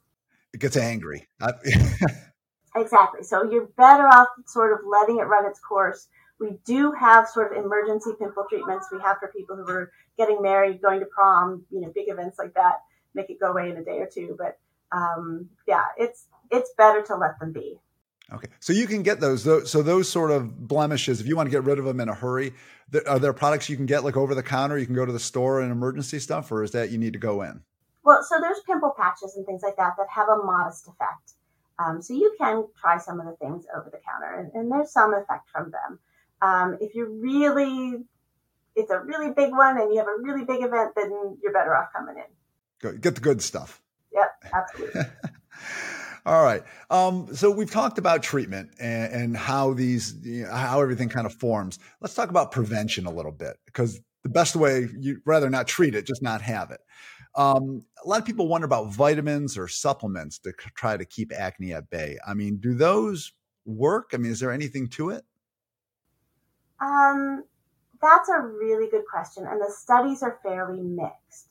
It 0.53 0.59
gets 0.59 0.77
angry. 0.77 1.27
exactly. 2.75 3.23
So 3.23 3.49
you're 3.49 3.67
better 3.77 4.07
off 4.07 4.29
sort 4.45 4.73
of 4.73 4.79
letting 4.89 5.19
it 5.19 5.23
run 5.23 5.45
its 5.45 5.59
course. 5.59 6.07
We 6.39 6.57
do 6.65 6.91
have 6.91 7.27
sort 7.27 7.51
of 7.51 7.63
emergency 7.63 8.11
pimple 8.19 8.45
treatments 8.49 8.87
we 8.91 8.99
have 9.01 9.17
for 9.19 9.31
people 9.35 9.55
who 9.55 9.67
are 9.69 9.91
getting 10.17 10.41
married, 10.41 10.81
going 10.81 10.99
to 10.99 11.05
prom, 11.05 11.65
you 11.71 11.81
know, 11.81 11.91
big 11.93 12.09
events 12.09 12.37
like 12.37 12.53
that, 12.53 12.81
make 13.13 13.29
it 13.29 13.39
go 13.39 13.51
away 13.51 13.69
in 13.69 13.77
a 13.77 13.83
day 13.83 13.99
or 13.99 14.07
two. 14.07 14.35
But 14.37 14.57
um, 14.91 15.50
yeah, 15.67 15.86
it's 15.98 16.25
it's 16.51 16.72
better 16.77 17.01
to 17.03 17.15
let 17.15 17.39
them 17.39 17.51
be. 17.51 17.79
Okay, 18.32 18.48
so 18.60 18.74
you 18.74 18.88
can 18.88 19.03
get 19.03 19.20
those. 19.22 19.44
So 19.72 19.82
those 19.82 20.10
sort 20.10 20.32
of 20.32 20.67
blemishes, 20.67 21.22
if 21.22 21.27
you 21.27 21.36
want 21.36 21.48
to 21.48 21.51
get 21.51 21.63
rid 21.63 21.79
of 21.79 21.86
them 21.86 22.00
in 22.00 22.10
a 22.10 22.13
hurry, 22.13 22.53
are 23.06 23.20
there 23.20 23.34
products 23.34 23.70
you 23.70 23.77
can 23.77 23.86
get 23.86 24.03
like 24.03 24.17
over 24.17 24.36
the 24.36 24.44
counter? 24.44 24.77
You 24.77 24.86
can 24.86 24.96
go 24.96 25.06
to 25.06 25.13
the 25.13 25.20
store 25.20 25.62
and 25.62 25.72
emergency 25.72 26.20
stuff, 26.20 26.51
or 26.51 26.63
is 26.63 26.72
that 26.72 26.91
you 26.91 26.98
need 26.98 27.13
to 27.13 27.20
go 27.20 27.41
in? 27.41 27.62
Well, 28.03 28.24
so 28.24 28.39
there's 28.39 28.60
pimple 28.65 28.94
patches 28.98 29.36
and 29.36 29.46
things 29.46 29.62
like 29.63 29.77
that 29.77 29.94
that 29.98 30.08
have 30.10 30.27
a 30.29 30.44
modest 30.44 30.88
effect. 30.88 31.34
Um, 31.79 32.01
so 32.01 32.13
you 32.13 32.36
can 32.39 32.65
try 32.79 32.98
some 32.98 33.20
of 33.20 33.27
the 33.27 33.36
things 33.36 33.65
over 33.75 33.89
the 33.89 34.00
counter, 34.00 34.39
and, 34.39 34.51
and 34.53 34.72
there's 34.72 34.91
some 34.91 35.13
effect 35.13 35.50
from 35.50 35.72
them. 35.72 36.00
Um, 36.41 36.77
if 36.81 36.96
you're 36.96 37.09
really, 37.09 38.03
it's 38.75 38.92
a 38.92 39.00
really 39.00 39.31
big 39.31 39.51
one, 39.51 39.79
and 39.79 39.94
you 39.94 40.00
have 40.00 40.07
a 40.07 40.22
really 40.22 40.44
big 40.44 40.64
event, 40.64 40.94
then 40.96 41.38
you're 41.42 41.53
better 41.53 41.75
off 41.75 41.94
coming 41.96 42.16
in. 42.18 42.24
Go, 42.79 42.98
get 42.98 43.16
the 43.16 43.22
good 43.22 43.42
stuff. 43.42 43.81
Absolutely. 44.53 45.01
All 46.25 46.44
right. 46.44 46.62
Um, 46.90 47.33
so 47.33 47.50
we've 47.50 47.72
talked 47.72 47.98
about 47.98 48.22
treatment 48.22 48.72
and, 48.79 49.14
and 49.14 49.38
how 49.38 49.74
these, 49.74 50.16
you 50.24 50.44
know, 50.44 50.51
how 50.51 50.81
everything 50.81 51.07
kind 51.07 51.25
of 51.25 51.33
forms. 51.33 51.79
Let's 52.01 52.16
talk 52.16 52.29
about 52.29 52.51
prevention 52.51 53.05
a 53.05 53.12
little 53.12 53.31
bit 53.31 53.55
because 53.66 54.01
the 54.24 54.29
best 54.29 54.55
way 54.55 54.90
you'd 55.00 55.22
rather 55.25 55.50
not 55.50 55.68
treat 55.68 55.96
it, 55.96 56.05
just 56.05 56.22
not 56.22 56.42
have 56.42 56.72
it. 56.72 56.81
Um, 57.36 57.86
a 58.03 58.10
lot 58.10 58.20
of 58.20 58.25
people 58.25 58.48
wonder 58.48 58.66
about 58.66 58.94
vitamins 58.94 59.57
or 59.57 59.70
supplements 59.70 60.40
to 60.40 60.51
try 60.75 60.98
to 60.98 61.05
keep 61.05 61.31
acne 61.31 61.72
at 61.74 61.90
bay. 61.90 62.18
I 62.27 62.33
mean, 62.33 62.57
do 62.57 62.74
those 62.74 63.31
work? 63.66 64.10
I 64.14 64.18
mean, 64.18 64.31
is 64.31 64.40
there 64.40 64.51
anything 64.51 64.90
to 64.90 65.12
it? 65.12 65.24
Um, 66.81 67.44
that's 68.01 68.29
a 68.29 68.40
really 68.40 68.90
good 68.90 69.03
question, 69.10 69.46
and 69.48 69.62
the 69.62 69.72
studies 69.72 70.24
are 70.24 70.40
fairly 70.44 70.81
mixed. 70.81 71.50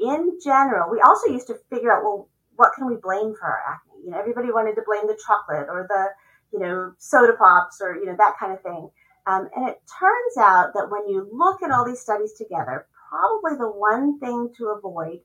In 0.00 0.38
general, 0.42 0.90
we 0.90 1.00
also 1.00 1.30
used 1.30 1.46
to 1.48 1.54
figure 1.70 1.92
out 1.92 2.02
well, 2.02 2.28
what 2.56 2.72
can 2.74 2.86
we 2.86 2.96
blame 2.96 3.34
for 3.38 3.46
our 3.46 3.62
acne? 3.68 4.04
You 4.04 4.10
know, 4.10 4.18
everybody 4.18 4.50
wanted 4.50 4.74
to 4.74 4.82
blame 4.86 5.06
the 5.06 5.18
chocolate 5.26 5.68
or 5.68 5.86
the, 5.88 6.08
you 6.52 6.62
know, 6.62 6.92
soda 6.98 7.32
pops 7.34 7.80
or, 7.80 7.96
you 7.96 8.06
know, 8.06 8.16
that 8.16 8.34
kind 8.38 8.52
of 8.52 8.62
thing. 8.62 8.90
Um, 9.26 9.48
and 9.56 9.68
it 9.68 9.80
turns 9.98 10.36
out 10.38 10.74
that 10.74 10.90
when 10.90 11.08
you 11.08 11.28
look 11.32 11.62
at 11.62 11.70
all 11.70 11.84
these 11.84 12.00
studies 12.00 12.34
together, 12.34 12.86
probably 13.08 13.56
the 13.56 13.70
one 13.70 14.18
thing 14.18 14.52
to 14.58 14.68
avoid 14.68 15.20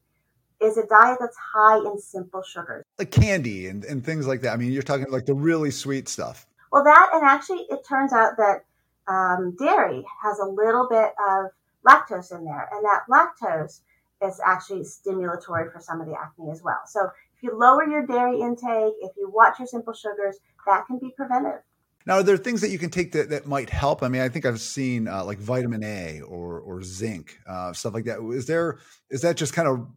is 0.61 0.77
a 0.77 0.85
diet 0.87 1.17
that's 1.19 1.37
high 1.37 1.77
in 1.77 1.99
simple 1.99 2.43
sugars. 2.43 2.85
Like 2.97 3.11
candy 3.11 3.67
and, 3.67 3.83
and 3.85 4.03
things 4.03 4.27
like 4.27 4.41
that. 4.41 4.53
I 4.53 4.57
mean, 4.57 4.71
you're 4.71 4.83
talking 4.83 5.09
like 5.09 5.25
the 5.25 5.33
really 5.33 5.71
sweet 5.71 6.07
stuff. 6.07 6.45
Well, 6.71 6.83
that, 6.83 7.09
and 7.13 7.23
actually, 7.23 7.65
it 7.69 7.85
turns 7.87 8.13
out 8.13 8.33
that 8.37 8.65
um, 9.07 9.55
dairy 9.57 10.05
has 10.21 10.39
a 10.39 10.45
little 10.45 10.87
bit 10.89 11.13
of 11.29 11.47
lactose 11.87 12.31
in 12.37 12.45
there, 12.45 12.69
and 12.71 12.85
that 12.85 13.03
lactose 13.09 13.81
is 14.25 14.39
actually 14.45 14.81
stimulatory 14.81 15.71
for 15.71 15.79
some 15.79 16.01
of 16.01 16.07
the 16.07 16.13
acne 16.13 16.51
as 16.51 16.61
well. 16.63 16.81
So 16.87 17.09
if 17.35 17.43
you 17.43 17.57
lower 17.57 17.87
your 17.87 18.05
dairy 18.05 18.41
intake, 18.41 18.93
if 19.01 19.11
you 19.17 19.31
watch 19.33 19.59
your 19.59 19.67
simple 19.67 19.93
sugars, 19.93 20.37
that 20.65 20.85
can 20.87 20.99
be 20.99 21.13
preventive. 21.15 21.61
Now, 22.05 22.15
are 22.15 22.23
there 22.23 22.37
things 22.37 22.61
that 22.61 22.69
you 22.69 22.79
can 22.79 22.89
take 22.89 23.11
that, 23.11 23.29
that 23.29 23.45
might 23.45 23.69
help? 23.69 24.03
I 24.03 24.07
mean, 24.07 24.21
I 24.21 24.29
think 24.29 24.45
I've 24.45 24.61
seen 24.61 25.07
uh, 25.07 25.23
like 25.23 25.37
vitamin 25.37 25.83
A 25.83 26.21
or 26.21 26.59
or 26.59 26.81
zinc, 26.81 27.37
uh, 27.45 27.73
stuff 27.73 27.93
like 27.93 28.05
that. 28.05 28.19
Is 28.33 28.47
there 28.47 28.79
is 29.09 29.21
that 29.21 29.37
just 29.37 29.53
kind 29.53 29.67
of 29.67 29.87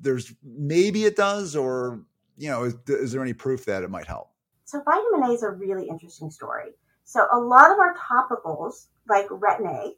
there's 0.00 0.34
maybe 0.42 1.04
it 1.04 1.16
does, 1.16 1.56
or 1.56 2.02
you 2.36 2.50
know, 2.50 2.64
is, 2.64 2.74
is 2.88 3.12
there 3.12 3.22
any 3.22 3.32
proof 3.32 3.64
that 3.66 3.84
it 3.84 3.90
might 3.90 4.06
help? 4.06 4.30
So 4.64 4.82
vitamin 4.84 5.30
A 5.30 5.32
is 5.32 5.42
a 5.42 5.50
really 5.50 5.88
interesting 5.88 6.30
story. 6.30 6.72
So 7.04 7.26
a 7.32 7.38
lot 7.38 7.70
of 7.70 7.78
our 7.78 7.94
topicals, 7.94 8.86
like 9.08 9.28
Retin 9.28 9.66
A, 9.66 9.92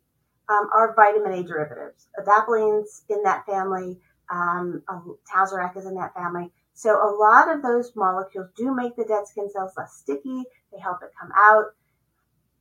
um, 0.48 0.68
are 0.74 0.94
vitamin 0.94 1.32
A 1.32 1.42
derivatives. 1.42 2.08
Adapalene 2.18 2.84
in 3.08 3.22
that 3.22 3.46
family, 3.46 3.98
um, 4.30 4.82
is 5.76 5.86
in 5.86 5.94
that 5.94 6.14
family. 6.14 6.50
So 6.74 6.90
a 6.90 7.10
lot 7.16 7.54
of 7.54 7.62
those 7.62 7.92
molecules 7.94 8.50
do 8.56 8.74
make 8.74 8.96
the 8.96 9.04
dead 9.04 9.26
skin 9.28 9.48
cells 9.50 9.72
less 9.76 9.94
sticky. 9.94 10.42
They 10.72 10.80
help 10.80 10.98
it 11.02 11.10
come 11.18 11.30
out. 11.36 11.66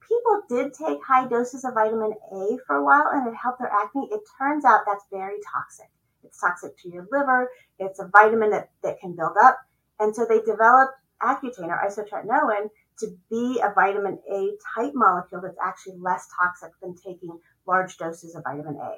People 0.07 0.43
did 0.49 0.73
take 0.73 1.03
high 1.03 1.27
doses 1.27 1.65
of 1.65 1.73
vitamin 1.73 2.13
A 2.31 2.57
for 2.67 2.75
a 2.75 2.83
while 2.83 3.09
and 3.11 3.27
it 3.27 3.35
helped 3.35 3.59
their 3.59 3.71
acne. 3.71 4.09
It 4.11 4.21
turns 4.37 4.65
out 4.65 4.81
that's 4.85 5.05
very 5.11 5.37
toxic. 5.51 5.89
It's 6.23 6.39
toxic 6.39 6.77
to 6.79 6.89
your 6.89 7.07
liver. 7.11 7.49
It's 7.79 7.99
a 7.99 8.07
vitamin 8.07 8.51
that, 8.51 8.69
that 8.83 8.99
can 8.99 9.15
build 9.15 9.35
up. 9.41 9.57
And 9.99 10.15
so 10.15 10.25
they 10.25 10.41
developed 10.41 10.93
Accutane 11.21 11.69
or 11.69 11.81
isotretinoin 11.87 12.69
to 12.99 13.07
be 13.29 13.59
a 13.63 13.73
vitamin 13.73 14.19
A 14.31 14.51
type 14.75 14.91
molecule 14.93 15.41
that's 15.41 15.57
actually 15.63 15.97
less 15.99 16.27
toxic 16.39 16.71
than 16.81 16.95
taking 16.95 17.39
large 17.67 17.97
doses 17.97 18.35
of 18.35 18.43
vitamin 18.43 18.77
A. 18.81 18.95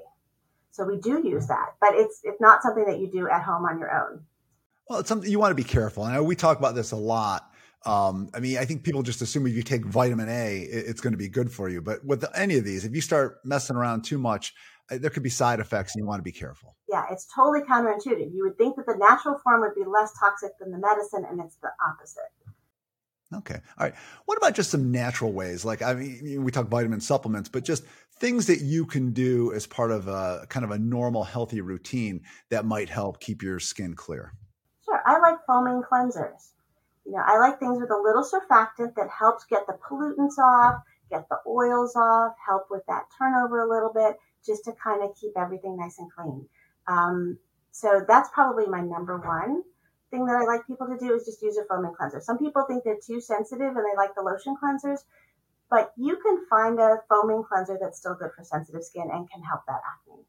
So 0.72 0.84
we 0.86 0.98
do 0.98 1.22
use 1.26 1.48
that, 1.48 1.76
but 1.80 1.92
it's 1.94 2.20
it's 2.24 2.42
not 2.42 2.62
something 2.62 2.86
that 2.86 3.00
you 3.00 3.10
do 3.10 3.30
at 3.30 3.44
home 3.44 3.66
on 3.66 3.80
your 3.80 3.92
own. 3.94 4.26
Well, 4.90 5.00
it's 5.00 5.10
something 5.10 5.30
you 5.30 5.40
want 5.40 5.52
to 5.52 5.56
be 5.56 5.64
careful. 5.64 6.04
I 6.04 6.14
know 6.14 6.24
we 6.24 6.36
talk 6.36 6.60
about 6.60 6.76
this 6.76 6.92
a 6.92 6.98
lot. 6.98 7.50
Um, 7.86 8.30
I 8.34 8.40
mean, 8.40 8.58
I 8.58 8.66
think 8.66 8.84
people 8.84 9.04
just 9.04 9.22
assume 9.22 9.48
if 9.48 9.54
you 9.54 9.64
take 9.64 9.86
vitamin 9.86 10.28
A, 10.28 10.62
it's 10.62 11.02
going 11.02 11.14
to 11.14 11.18
be 11.18 11.30
good 11.30 11.52
for 11.52 11.70
you. 11.70 11.82
But 11.82 12.04
with 12.04 12.26
any 12.36 12.58
of 12.58 12.66
these, 12.66 12.84
if 12.84 12.96
you 12.96 13.02
start 13.02 13.40
messing 13.44 13.76
around 13.76 14.04
too 14.04 14.18
much, 14.18 14.54
uh, 14.92 14.98
there 14.98 15.10
could 15.10 15.24
be 15.24 15.30
side 15.30 15.60
effects, 15.60 15.96
and 15.96 16.02
you 16.02 16.08
want 16.08 16.20
to 16.20 16.24
be 16.24 16.32
careful. 16.32 16.76
Yeah, 16.90 17.06
it's 17.12 17.28
totally 17.34 17.62
counterintuitive. 17.62 18.34
You 18.34 18.44
would 18.44 18.58
think 18.58 18.76
that 18.76 18.86
the 18.86 18.98
natural 18.98 19.40
form 19.44 19.62
would 19.62 19.76
be 19.76 19.88
less 19.88 20.12
toxic 20.20 20.52
than 20.60 20.72
the 20.72 20.78
medicine, 20.78 21.26
and 21.30 21.40
it's 21.40 21.56
the 21.58 21.70
opposite. 21.88 22.32
Okay. 23.34 23.60
All 23.78 23.86
right. 23.86 23.96
What 24.26 24.38
about 24.38 24.54
just 24.54 24.70
some 24.70 24.92
natural 24.92 25.32
ways? 25.32 25.66
Like, 25.66 25.82
I 25.82 25.94
mean, 25.94 26.44
we 26.44 26.52
talk 26.52 26.68
vitamin 26.68 27.02
supplements, 27.02 27.50
but 27.50 27.64
just 27.64 27.84
things 28.18 28.48
that 28.48 28.62
you 28.62 28.86
can 28.86 29.12
do 29.12 29.52
as 29.54 29.68
part 29.68 29.92
of 29.92 30.08
a 30.08 30.46
kind 30.50 30.64
of 30.64 30.72
a 30.72 30.80
normal, 30.80 31.24
healthy 31.24 31.62
routine 31.62 32.22
that 32.50 32.66
might 32.66 32.90
help 32.90 33.20
keep 33.20 33.44
your 33.44 33.60
skin 33.60 33.94
clear. 33.94 34.34
Sure. 34.86 35.02
I 35.06 35.20
like 35.20 35.38
foaming 35.46 35.82
cleansers. 35.82 36.52
You 37.06 37.12
know, 37.14 37.24
I 37.26 37.38
like 37.38 37.60
things 37.60 37.80
with 37.80 37.92
a 37.92 38.02
little 38.02 38.24
surfactant 38.24 38.96
that 38.96 39.10
helps 39.10 39.46
get 39.46 39.68
the 39.68 39.74
pollutants 39.74 40.38
off, 40.40 40.82
get 41.10 41.28
the 41.30 41.38
oils 41.46 41.96
off, 41.96 42.34
help 42.44 42.68
with 42.72 42.84
that 42.88 43.04
turnover 43.18 43.60
a 43.60 43.70
little 43.70 43.92
bit, 43.94 44.18
just 44.46 44.64
to 44.66 44.72
kind 44.82 45.04
of 45.04 45.16
keep 45.20 45.34
everything 45.38 45.78
nice 45.78 46.00
and 46.00 46.10
clean. 46.12 46.48
Um, 46.88 47.38
so 47.72 48.04
that's 48.08 48.30
probably 48.34 48.66
my 48.66 48.82
number 48.82 49.18
one. 49.18 49.64
thing 50.10 50.26
that 50.26 50.36
I 50.36 50.46
like 50.46 50.66
people 50.66 50.88
to 50.88 50.98
do 50.98 51.14
is 51.14 51.26
just 51.26 51.42
use 51.42 51.58
a 51.58 51.66
foaming 51.66 51.94
cleanser. 51.94 52.22
Some 52.22 52.38
people 52.38 52.64
think 52.68 52.84
they're 52.84 52.98
too 53.06 53.20
sensitive 53.20 53.76
and 53.76 53.86
they 53.86 53.98
like 53.98 54.16
the 54.16 54.22
lotion 54.22 54.56
cleansers, 54.56 55.00
but 55.70 55.92
you 55.98 56.18
can 56.18 56.46
find 56.50 56.80
a 56.80 56.98
foaming 57.10 57.44
cleanser 57.44 57.78
that's 57.82 57.98
still 57.98 58.16
good 58.16 58.32
for 58.36 58.44
sensitive 58.44 58.84
skin 58.84 59.10
and 59.12 59.30
can 59.30 59.42
help 59.42 59.62
that 59.68 59.82
acne. 59.94 60.24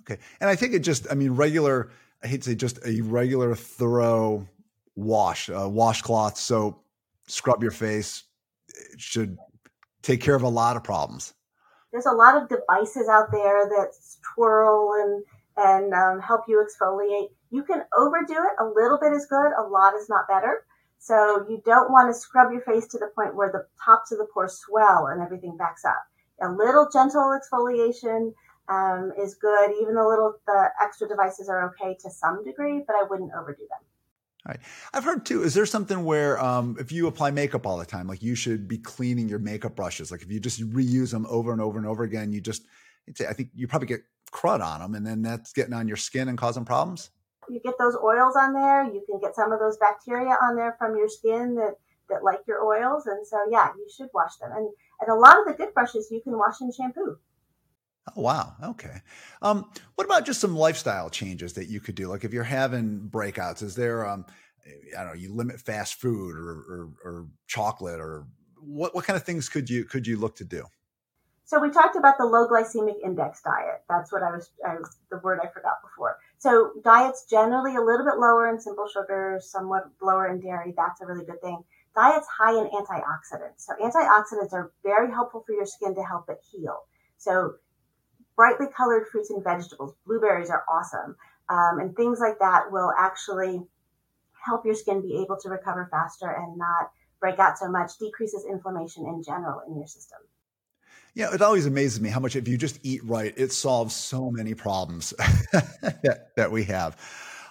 Okay. 0.00 0.18
And 0.40 0.48
I 0.50 0.56
think 0.56 0.74
it 0.74 0.80
just, 0.80 1.06
I 1.10 1.14
mean, 1.14 1.32
regular, 1.32 1.90
I 2.22 2.26
hate 2.26 2.42
to 2.42 2.50
say 2.50 2.54
just 2.54 2.78
a 2.86 3.00
regular 3.02 3.54
thorough 3.54 4.48
wash, 4.96 5.48
uh, 5.48 5.68
washcloth, 5.68 6.36
soap, 6.36 6.84
scrub 7.26 7.62
your 7.62 7.72
face. 7.72 8.24
It 8.68 9.00
should 9.00 9.36
take 10.02 10.20
care 10.20 10.34
of 10.34 10.42
a 10.42 10.48
lot 10.48 10.76
of 10.76 10.84
problems. 10.84 11.34
There's 11.92 12.06
a 12.06 12.12
lot 12.12 12.40
of 12.40 12.48
devices 12.48 13.08
out 13.08 13.30
there 13.32 13.68
that 13.68 13.92
twirl 14.34 14.92
and 15.00 15.24
and 15.56 15.92
um, 15.92 16.20
help 16.20 16.42
you 16.48 16.64
exfoliate. 16.64 17.28
You 17.50 17.64
can 17.64 17.82
overdo 17.98 18.32
it. 18.32 18.62
A 18.62 18.64
little 18.64 18.98
bit 19.00 19.12
is 19.12 19.26
good. 19.26 19.50
A 19.58 19.62
lot 19.62 19.94
is 19.94 20.08
not 20.08 20.26
better. 20.28 20.64
So 21.02 21.46
you 21.48 21.62
don't 21.64 21.90
want 21.90 22.14
to 22.14 22.14
scrub 22.14 22.52
your 22.52 22.60
face 22.60 22.86
to 22.88 22.98
the 22.98 23.10
point 23.14 23.34
where 23.34 23.50
the 23.50 23.64
tops 23.82 24.12
of 24.12 24.18
the 24.18 24.26
pores 24.32 24.58
swell 24.58 25.06
and 25.06 25.22
everything 25.22 25.56
backs 25.56 25.82
up. 25.84 26.04
A 26.42 26.48
little 26.52 26.88
gentle 26.92 27.36
exfoliation 27.36 28.34
um, 28.68 29.10
is 29.18 29.34
good. 29.34 29.70
Even 29.80 29.94
the 29.94 30.06
little 30.06 30.34
the 30.46 30.68
extra 30.80 31.08
devices 31.08 31.48
are 31.48 31.70
okay 31.70 31.96
to 32.02 32.10
some 32.10 32.44
degree, 32.44 32.84
but 32.86 32.96
I 32.96 33.04
wouldn't 33.08 33.32
overdo 33.32 33.62
them. 33.62 33.78
All 34.46 34.52
right. 34.52 34.60
I've 34.92 35.04
heard 35.04 35.24
too. 35.24 35.42
Is 35.42 35.54
there 35.54 35.64
something 35.64 36.04
where 36.04 36.38
um, 36.38 36.76
if 36.78 36.92
you 36.92 37.06
apply 37.06 37.30
makeup 37.30 37.66
all 37.66 37.78
the 37.78 37.86
time, 37.86 38.06
like 38.06 38.22
you 38.22 38.34
should 38.34 38.68
be 38.68 38.78
cleaning 38.78 39.26
your 39.26 39.38
makeup 39.38 39.76
brushes? 39.76 40.10
Like 40.10 40.20
if 40.20 40.30
you 40.30 40.38
just 40.38 40.60
reuse 40.70 41.10
them 41.10 41.26
over 41.30 41.50
and 41.50 41.62
over 41.62 41.78
and 41.78 41.86
over 41.86 42.04
again, 42.04 42.30
you 42.32 42.42
just, 42.42 42.62
I 43.26 43.32
think 43.32 43.48
you 43.54 43.66
probably 43.66 43.88
get 43.88 44.02
crud 44.32 44.60
on 44.62 44.80
them, 44.80 44.94
and 44.94 45.06
then 45.06 45.22
that's 45.22 45.52
getting 45.54 45.72
on 45.72 45.88
your 45.88 45.96
skin 45.96 46.28
and 46.28 46.36
causing 46.36 46.66
problems. 46.66 47.10
You 47.50 47.60
get 47.60 47.74
those 47.78 47.96
oils 47.96 48.36
on 48.36 48.54
there. 48.54 48.84
You 48.84 49.02
can 49.08 49.20
get 49.20 49.34
some 49.34 49.52
of 49.52 49.58
those 49.58 49.76
bacteria 49.78 50.36
on 50.42 50.56
there 50.56 50.76
from 50.78 50.96
your 50.96 51.08
skin 51.08 51.54
that 51.56 51.74
that 52.08 52.24
like 52.24 52.40
your 52.46 52.64
oils, 52.64 53.06
and 53.06 53.26
so 53.26 53.38
yeah, 53.50 53.68
you 53.76 53.86
should 53.96 54.08
wash 54.14 54.36
them. 54.36 54.50
And 54.54 54.68
and 55.00 55.10
a 55.10 55.14
lot 55.14 55.38
of 55.38 55.46
the 55.46 55.54
good 55.54 55.74
brushes 55.74 56.08
you 56.10 56.20
can 56.20 56.36
wash 56.36 56.60
in 56.60 56.72
shampoo. 56.72 57.16
Oh 58.16 58.20
wow. 58.20 58.54
Okay. 58.62 59.02
Um, 59.42 59.70
what 59.94 60.04
about 60.04 60.24
just 60.24 60.40
some 60.40 60.56
lifestyle 60.56 61.10
changes 61.10 61.52
that 61.54 61.68
you 61.68 61.80
could 61.80 61.94
do? 61.94 62.08
Like 62.08 62.24
if 62.24 62.32
you're 62.32 62.44
having 62.44 63.08
breakouts, 63.10 63.62
is 63.62 63.74
there 63.74 64.06
um, 64.06 64.24
I 64.96 65.04
don't 65.04 65.14
know, 65.14 65.20
you 65.20 65.34
limit 65.34 65.60
fast 65.60 65.94
food 65.94 66.36
or, 66.36 66.50
or, 66.50 66.88
or 67.04 67.26
chocolate 67.46 68.00
or 68.00 68.26
what 68.58 68.94
what 68.94 69.04
kind 69.04 69.16
of 69.16 69.24
things 69.24 69.48
could 69.48 69.70
you 69.70 69.84
could 69.84 70.06
you 70.06 70.18
look 70.18 70.36
to 70.36 70.44
do? 70.44 70.64
So 71.50 71.58
we 71.58 71.70
talked 71.70 71.96
about 71.96 72.16
the 72.16 72.26
low 72.26 72.46
glycemic 72.46 73.02
index 73.04 73.42
diet. 73.42 73.82
That's 73.88 74.12
what 74.12 74.22
I 74.22 74.30
was, 74.30 74.50
I, 74.64 74.76
the 75.10 75.18
word 75.18 75.40
I 75.42 75.48
forgot 75.48 75.82
before. 75.82 76.16
So 76.40 76.72
diets 76.82 77.26
generally 77.28 77.76
a 77.76 77.82
little 77.82 78.06
bit 78.06 78.16
lower 78.16 78.48
in 78.48 78.58
simple 78.58 78.88
sugars, 78.88 79.50
somewhat 79.50 79.90
lower 80.00 80.26
in 80.26 80.40
dairy. 80.40 80.72
That's 80.74 81.02
a 81.02 81.06
really 81.06 81.26
good 81.26 81.40
thing. 81.42 81.62
Diets 81.94 82.26
high 82.26 82.58
in 82.58 82.66
antioxidants. 82.70 83.58
So 83.58 83.74
antioxidants 83.74 84.54
are 84.54 84.72
very 84.82 85.10
helpful 85.12 85.44
for 85.46 85.52
your 85.52 85.66
skin 85.66 85.94
to 85.94 86.02
help 86.02 86.30
it 86.30 86.40
heal. 86.50 86.78
So 87.18 87.56
brightly 88.36 88.68
colored 88.74 89.06
fruits 89.12 89.28
and 89.28 89.44
vegetables, 89.44 89.94
blueberries 90.06 90.48
are 90.48 90.64
awesome. 90.66 91.14
Um, 91.50 91.78
and 91.78 91.94
things 91.94 92.20
like 92.20 92.38
that 92.38 92.72
will 92.72 92.90
actually 92.98 93.60
help 94.32 94.64
your 94.64 94.74
skin 94.74 95.02
be 95.02 95.20
able 95.20 95.36
to 95.42 95.50
recover 95.50 95.88
faster 95.90 96.30
and 96.30 96.56
not 96.56 96.90
break 97.20 97.38
out 97.38 97.58
so 97.58 97.68
much, 97.68 97.98
decreases 97.98 98.46
inflammation 98.50 99.04
in 99.04 99.22
general 99.22 99.60
in 99.68 99.76
your 99.76 99.86
system. 99.86 100.20
Yeah, 101.14 101.34
it 101.34 101.42
always 101.42 101.66
amazes 101.66 102.00
me 102.00 102.08
how 102.08 102.20
much 102.20 102.36
if 102.36 102.46
you 102.46 102.56
just 102.56 102.78
eat 102.82 103.04
right, 103.04 103.34
it 103.36 103.52
solves 103.52 103.94
so 103.94 104.30
many 104.30 104.54
problems 104.54 105.10
that, 105.52 106.28
that 106.36 106.52
we 106.52 106.64
have. 106.64 106.96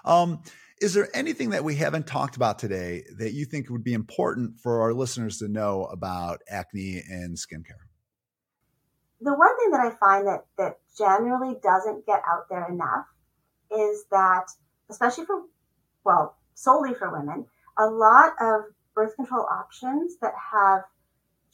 Um, 0.05 0.41
is 0.81 0.93
there 0.93 1.09
anything 1.13 1.49
that 1.49 1.63
we 1.63 1.75
haven't 1.75 2.07
talked 2.07 2.37
about 2.37 2.57
today 2.57 3.03
that 3.17 3.33
you 3.33 3.45
think 3.45 3.69
would 3.69 3.83
be 3.83 3.93
important 3.93 4.59
for 4.61 4.81
our 4.81 4.93
listeners 4.93 5.39
to 5.39 5.49
know 5.49 5.83
about 5.85 6.39
acne 6.49 7.03
and 7.09 7.35
skincare? 7.35 7.83
The 9.19 9.33
one 9.33 9.57
thing 9.59 9.71
that 9.71 9.81
I 9.81 9.91
find 9.99 10.25
that 10.27 10.45
that 10.57 10.77
generally 10.97 11.57
doesn't 11.61 12.05
get 12.05 12.21
out 12.25 12.45
there 12.49 12.65
enough 12.69 13.05
is 13.69 14.05
that, 14.11 14.45
especially 14.89 15.25
for, 15.25 15.41
well, 16.05 16.37
solely 16.53 16.93
for 16.93 17.11
women, 17.11 17.45
a 17.77 17.87
lot 17.87 18.33
of 18.39 18.61
birth 18.95 19.15
control 19.17 19.45
options 19.51 20.17
that 20.21 20.33
have 20.53 20.83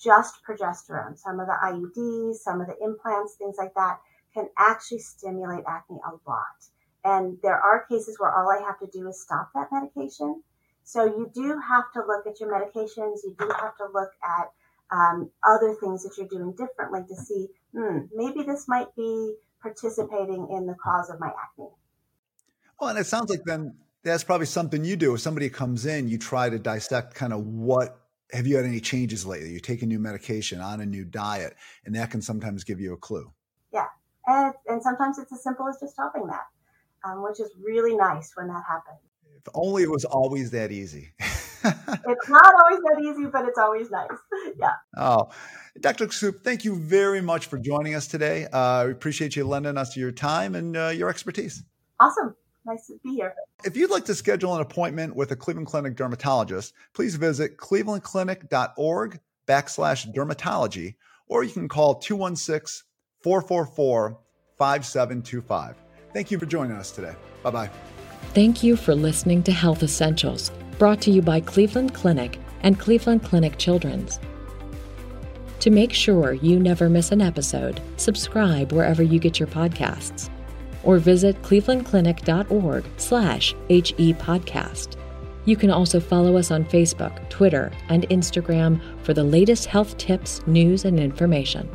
just 0.01 0.36
progesterone. 0.47 1.17
Some 1.17 1.39
of 1.39 1.47
the 1.47 1.58
IUDs, 1.63 2.36
some 2.36 2.62
of 2.62 2.67
the 2.67 2.75
implants, 2.84 3.36
things 3.36 3.55
like 3.58 3.73
that 3.75 3.99
can 4.34 4.49
actually 4.58 4.99
stimulate 4.99 5.63
acne 5.67 5.99
a 6.05 6.12
lot. 6.29 6.60
And 7.03 7.38
there 7.43 7.60
are 7.60 7.86
cases 7.86 8.17
where 8.19 8.31
all 8.31 8.49
I 8.49 8.62
have 8.65 8.79
to 8.79 8.88
do 8.88 9.08
is 9.08 9.21
stop 9.21 9.51
that 9.53 9.67
medication. 9.71 10.41
So 10.84 11.05
you 11.05 11.31
do 11.34 11.60
have 11.67 11.91
to 11.93 11.99
look 12.05 12.27
at 12.27 12.39
your 12.39 12.51
medications. 12.51 13.23
You 13.23 13.36
do 13.38 13.49
have 13.60 13.77
to 13.77 13.86
look 13.93 14.12
at 14.23 14.51
um, 14.91 15.29
other 15.43 15.75
things 15.79 16.03
that 16.03 16.13
you're 16.17 16.27
doing 16.27 16.53
differently 16.53 17.01
to 17.08 17.15
see, 17.15 17.47
hmm, 17.73 17.99
maybe 18.13 18.43
this 18.43 18.67
might 18.67 18.95
be 18.95 19.36
participating 19.62 20.47
in 20.51 20.67
the 20.67 20.75
cause 20.75 21.10
of 21.10 21.19
my 21.19 21.27
acne. 21.27 21.69
Well, 22.79 22.89
and 22.89 22.99
it 22.99 23.05
sounds 23.05 23.29
like 23.29 23.41
then 23.45 23.75
that's 24.03 24.23
probably 24.23 24.45
something 24.45 24.84
you 24.84 24.95
do. 24.95 25.15
If 25.15 25.21
somebody 25.21 25.49
comes 25.49 25.86
in, 25.86 26.08
you 26.08 26.17
try 26.17 26.49
to 26.49 26.60
dissect 26.60 27.15
kind 27.15 27.34
of 27.34 27.45
what 27.45 28.05
have 28.32 28.48
you 28.48 28.56
had 28.56 28.66
any 28.66 28.80
changes 28.80 29.26
lately? 29.26 29.52
You 29.52 29.60
take 29.60 29.82
a 29.82 29.86
new 29.86 30.00
medication, 30.00 30.62
on 30.62 30.82
a 30.82 30.86
new 30.86 31.06
diet, 31.06 31.56
and 31.86 31.96
that 31.96 32.12
can 32.12 32.22
sometimes 32.22 32.64
give 32.64 32.80
you 32.80 32.94
a 32.94 32.98
clue. 32.98 33.32
Yeah, 33.74 33.86
and 34.28 34.54
and 34.68 34.82
sometimes 34.82 35.20
it's 35.20 35.32
as 35.32 35.44
simple 35.44 35.68
as 35.68 35.80
just 35.80 35.94
stopping 35.94 36.28
that, 36.28 36.46
um, 37.04 37.24
which 37.24 37.40
is 37.40 37.52
really 37.62 37.96
nice 37.96 38.32
when 38.36 38.48
that 38.48 38.64
happens. 38.68 39.00
If 39.36 39.44
only 39.54 39.84
it 39.84 39.92
was 39.92 40.06
always 40.06 40.52
that 40.52 40.72
easy. 40.72 41.14
it's 41.20 42.30
not 42.30 42.54
always 42.64 42.82
that 42.84 43.02
easy, 43.02 43.26
but 43.26 43.46
it's 43.46 43.60
always 43.60 43.90
nice. 43.92 44.10
Yeah. 44.60 44.74
Oh, 44.96 45.30
Dr. 45.80 46.08
Kassouf, 46.08 46.44
thank 46.44 46.64
you 46.64 46.76
very 46.76 47.20
much 47.20 47.48
for 47.48 47.58
joining 47.58 47.96
us 47.96 48.08
today. 48.08 48.46
Uh, 48.46 48.86
we 48.86 48.92
appreciate 48.92 49.36
you 49.36 49.46
lending 49.46 49.78
us 49.78 49.98
your 49.98 50.12
time 50.12 50.56
and 50.56 50.78
uh, 50.78 50.88
your 50.90 51.10
expertise. 51.10 51.64
Awesome 52.00 52.36
nice 52.65 52.88
to 52.88 52.99
be 53.04 53.15
here. 53.15 53.34
If 53.63 53.78
you'd 53.78 53.91
like 53.91 54.06
to 54.06 54.15
schedule 54.15 54.56
an 54.56 54.62
appointment 54.62 55.15
with 55.15 55.32
a 55.32 55.36
Cleveland 55.36 55.67
Clinic 55.67 55.95
dermatologist, 55.95 56.73
please 56.93 57.15
visit 57.15 57.58
clevelandclinic.org 57.58 59.19
backslash 59.47 60.13
dermatology, 60.13 60.95
or 61.28 61.43
you 61.43 61.51
can 61.51 61.67
call 61.67 61.95
216 61.95 62.86
444 63.23 64.17
5725. 64.58 65.75
Thank 66.13 66.32
you 66.32 66.39
for 66.39 66.45
joining 66.45 66.78
us 66.78 66.91
today. 66.91 67.15
Bye 67.43 67.51
bye. 67.51 67.69
Thank 68.34 68.63
you 68.63 68.75
for 68.75 68.95
listening 68.95 69.43
to 69.43 69.51
Health 69.51 69.84
Essentials, 69.84 70.51
brought 70.78 71.01
to 71.01 71.12
you 71.12 71.21
by 71.21 71.41
Cleveland 71.41 71.93
Clinic 71.93 72.39
and 72.62 72.80
Cleveland 72.80 73.23
Clinic 73.23 73.58
Children's. 73.58 74.19
To 75.60 75.69
make 75.69 75.93
sure 75.93 76.34
you 76.34 76.60
never 76.60 76.89
miss 76.89 77.12
an 77.12 77.21
episode, 77.21 77.82
subscribe 77.97 78.71
wherever 78.71 79.01
you 79.01 79.19
get 79.19 79.39
your 79.39 79.47
podcasts 79.47 80.30
or 80.86 80.98
visit 80.98 81.41
clevelandclinic.org 81.41 82.86
slash 82.98 83.56
HE 83.67 84.13
You 85.45 85.56
can 85.56 85.69
also 85.69 86.00
follow 86.00 86.38
us 86.38 86.50
on 86.50 86.65
Facebook, 86.65 87.30
Twitter, 87.30 87.71
and 87.89 88.08
Instagram 88.10 88.82
for 89.04 89.13
the 89.13 89.24
latest 89.24 89.65
health 89.65 89.98
tips, 89.98 90.41
news, 90.48 90.86
and 90.86 91.00
information. 91.00 91.69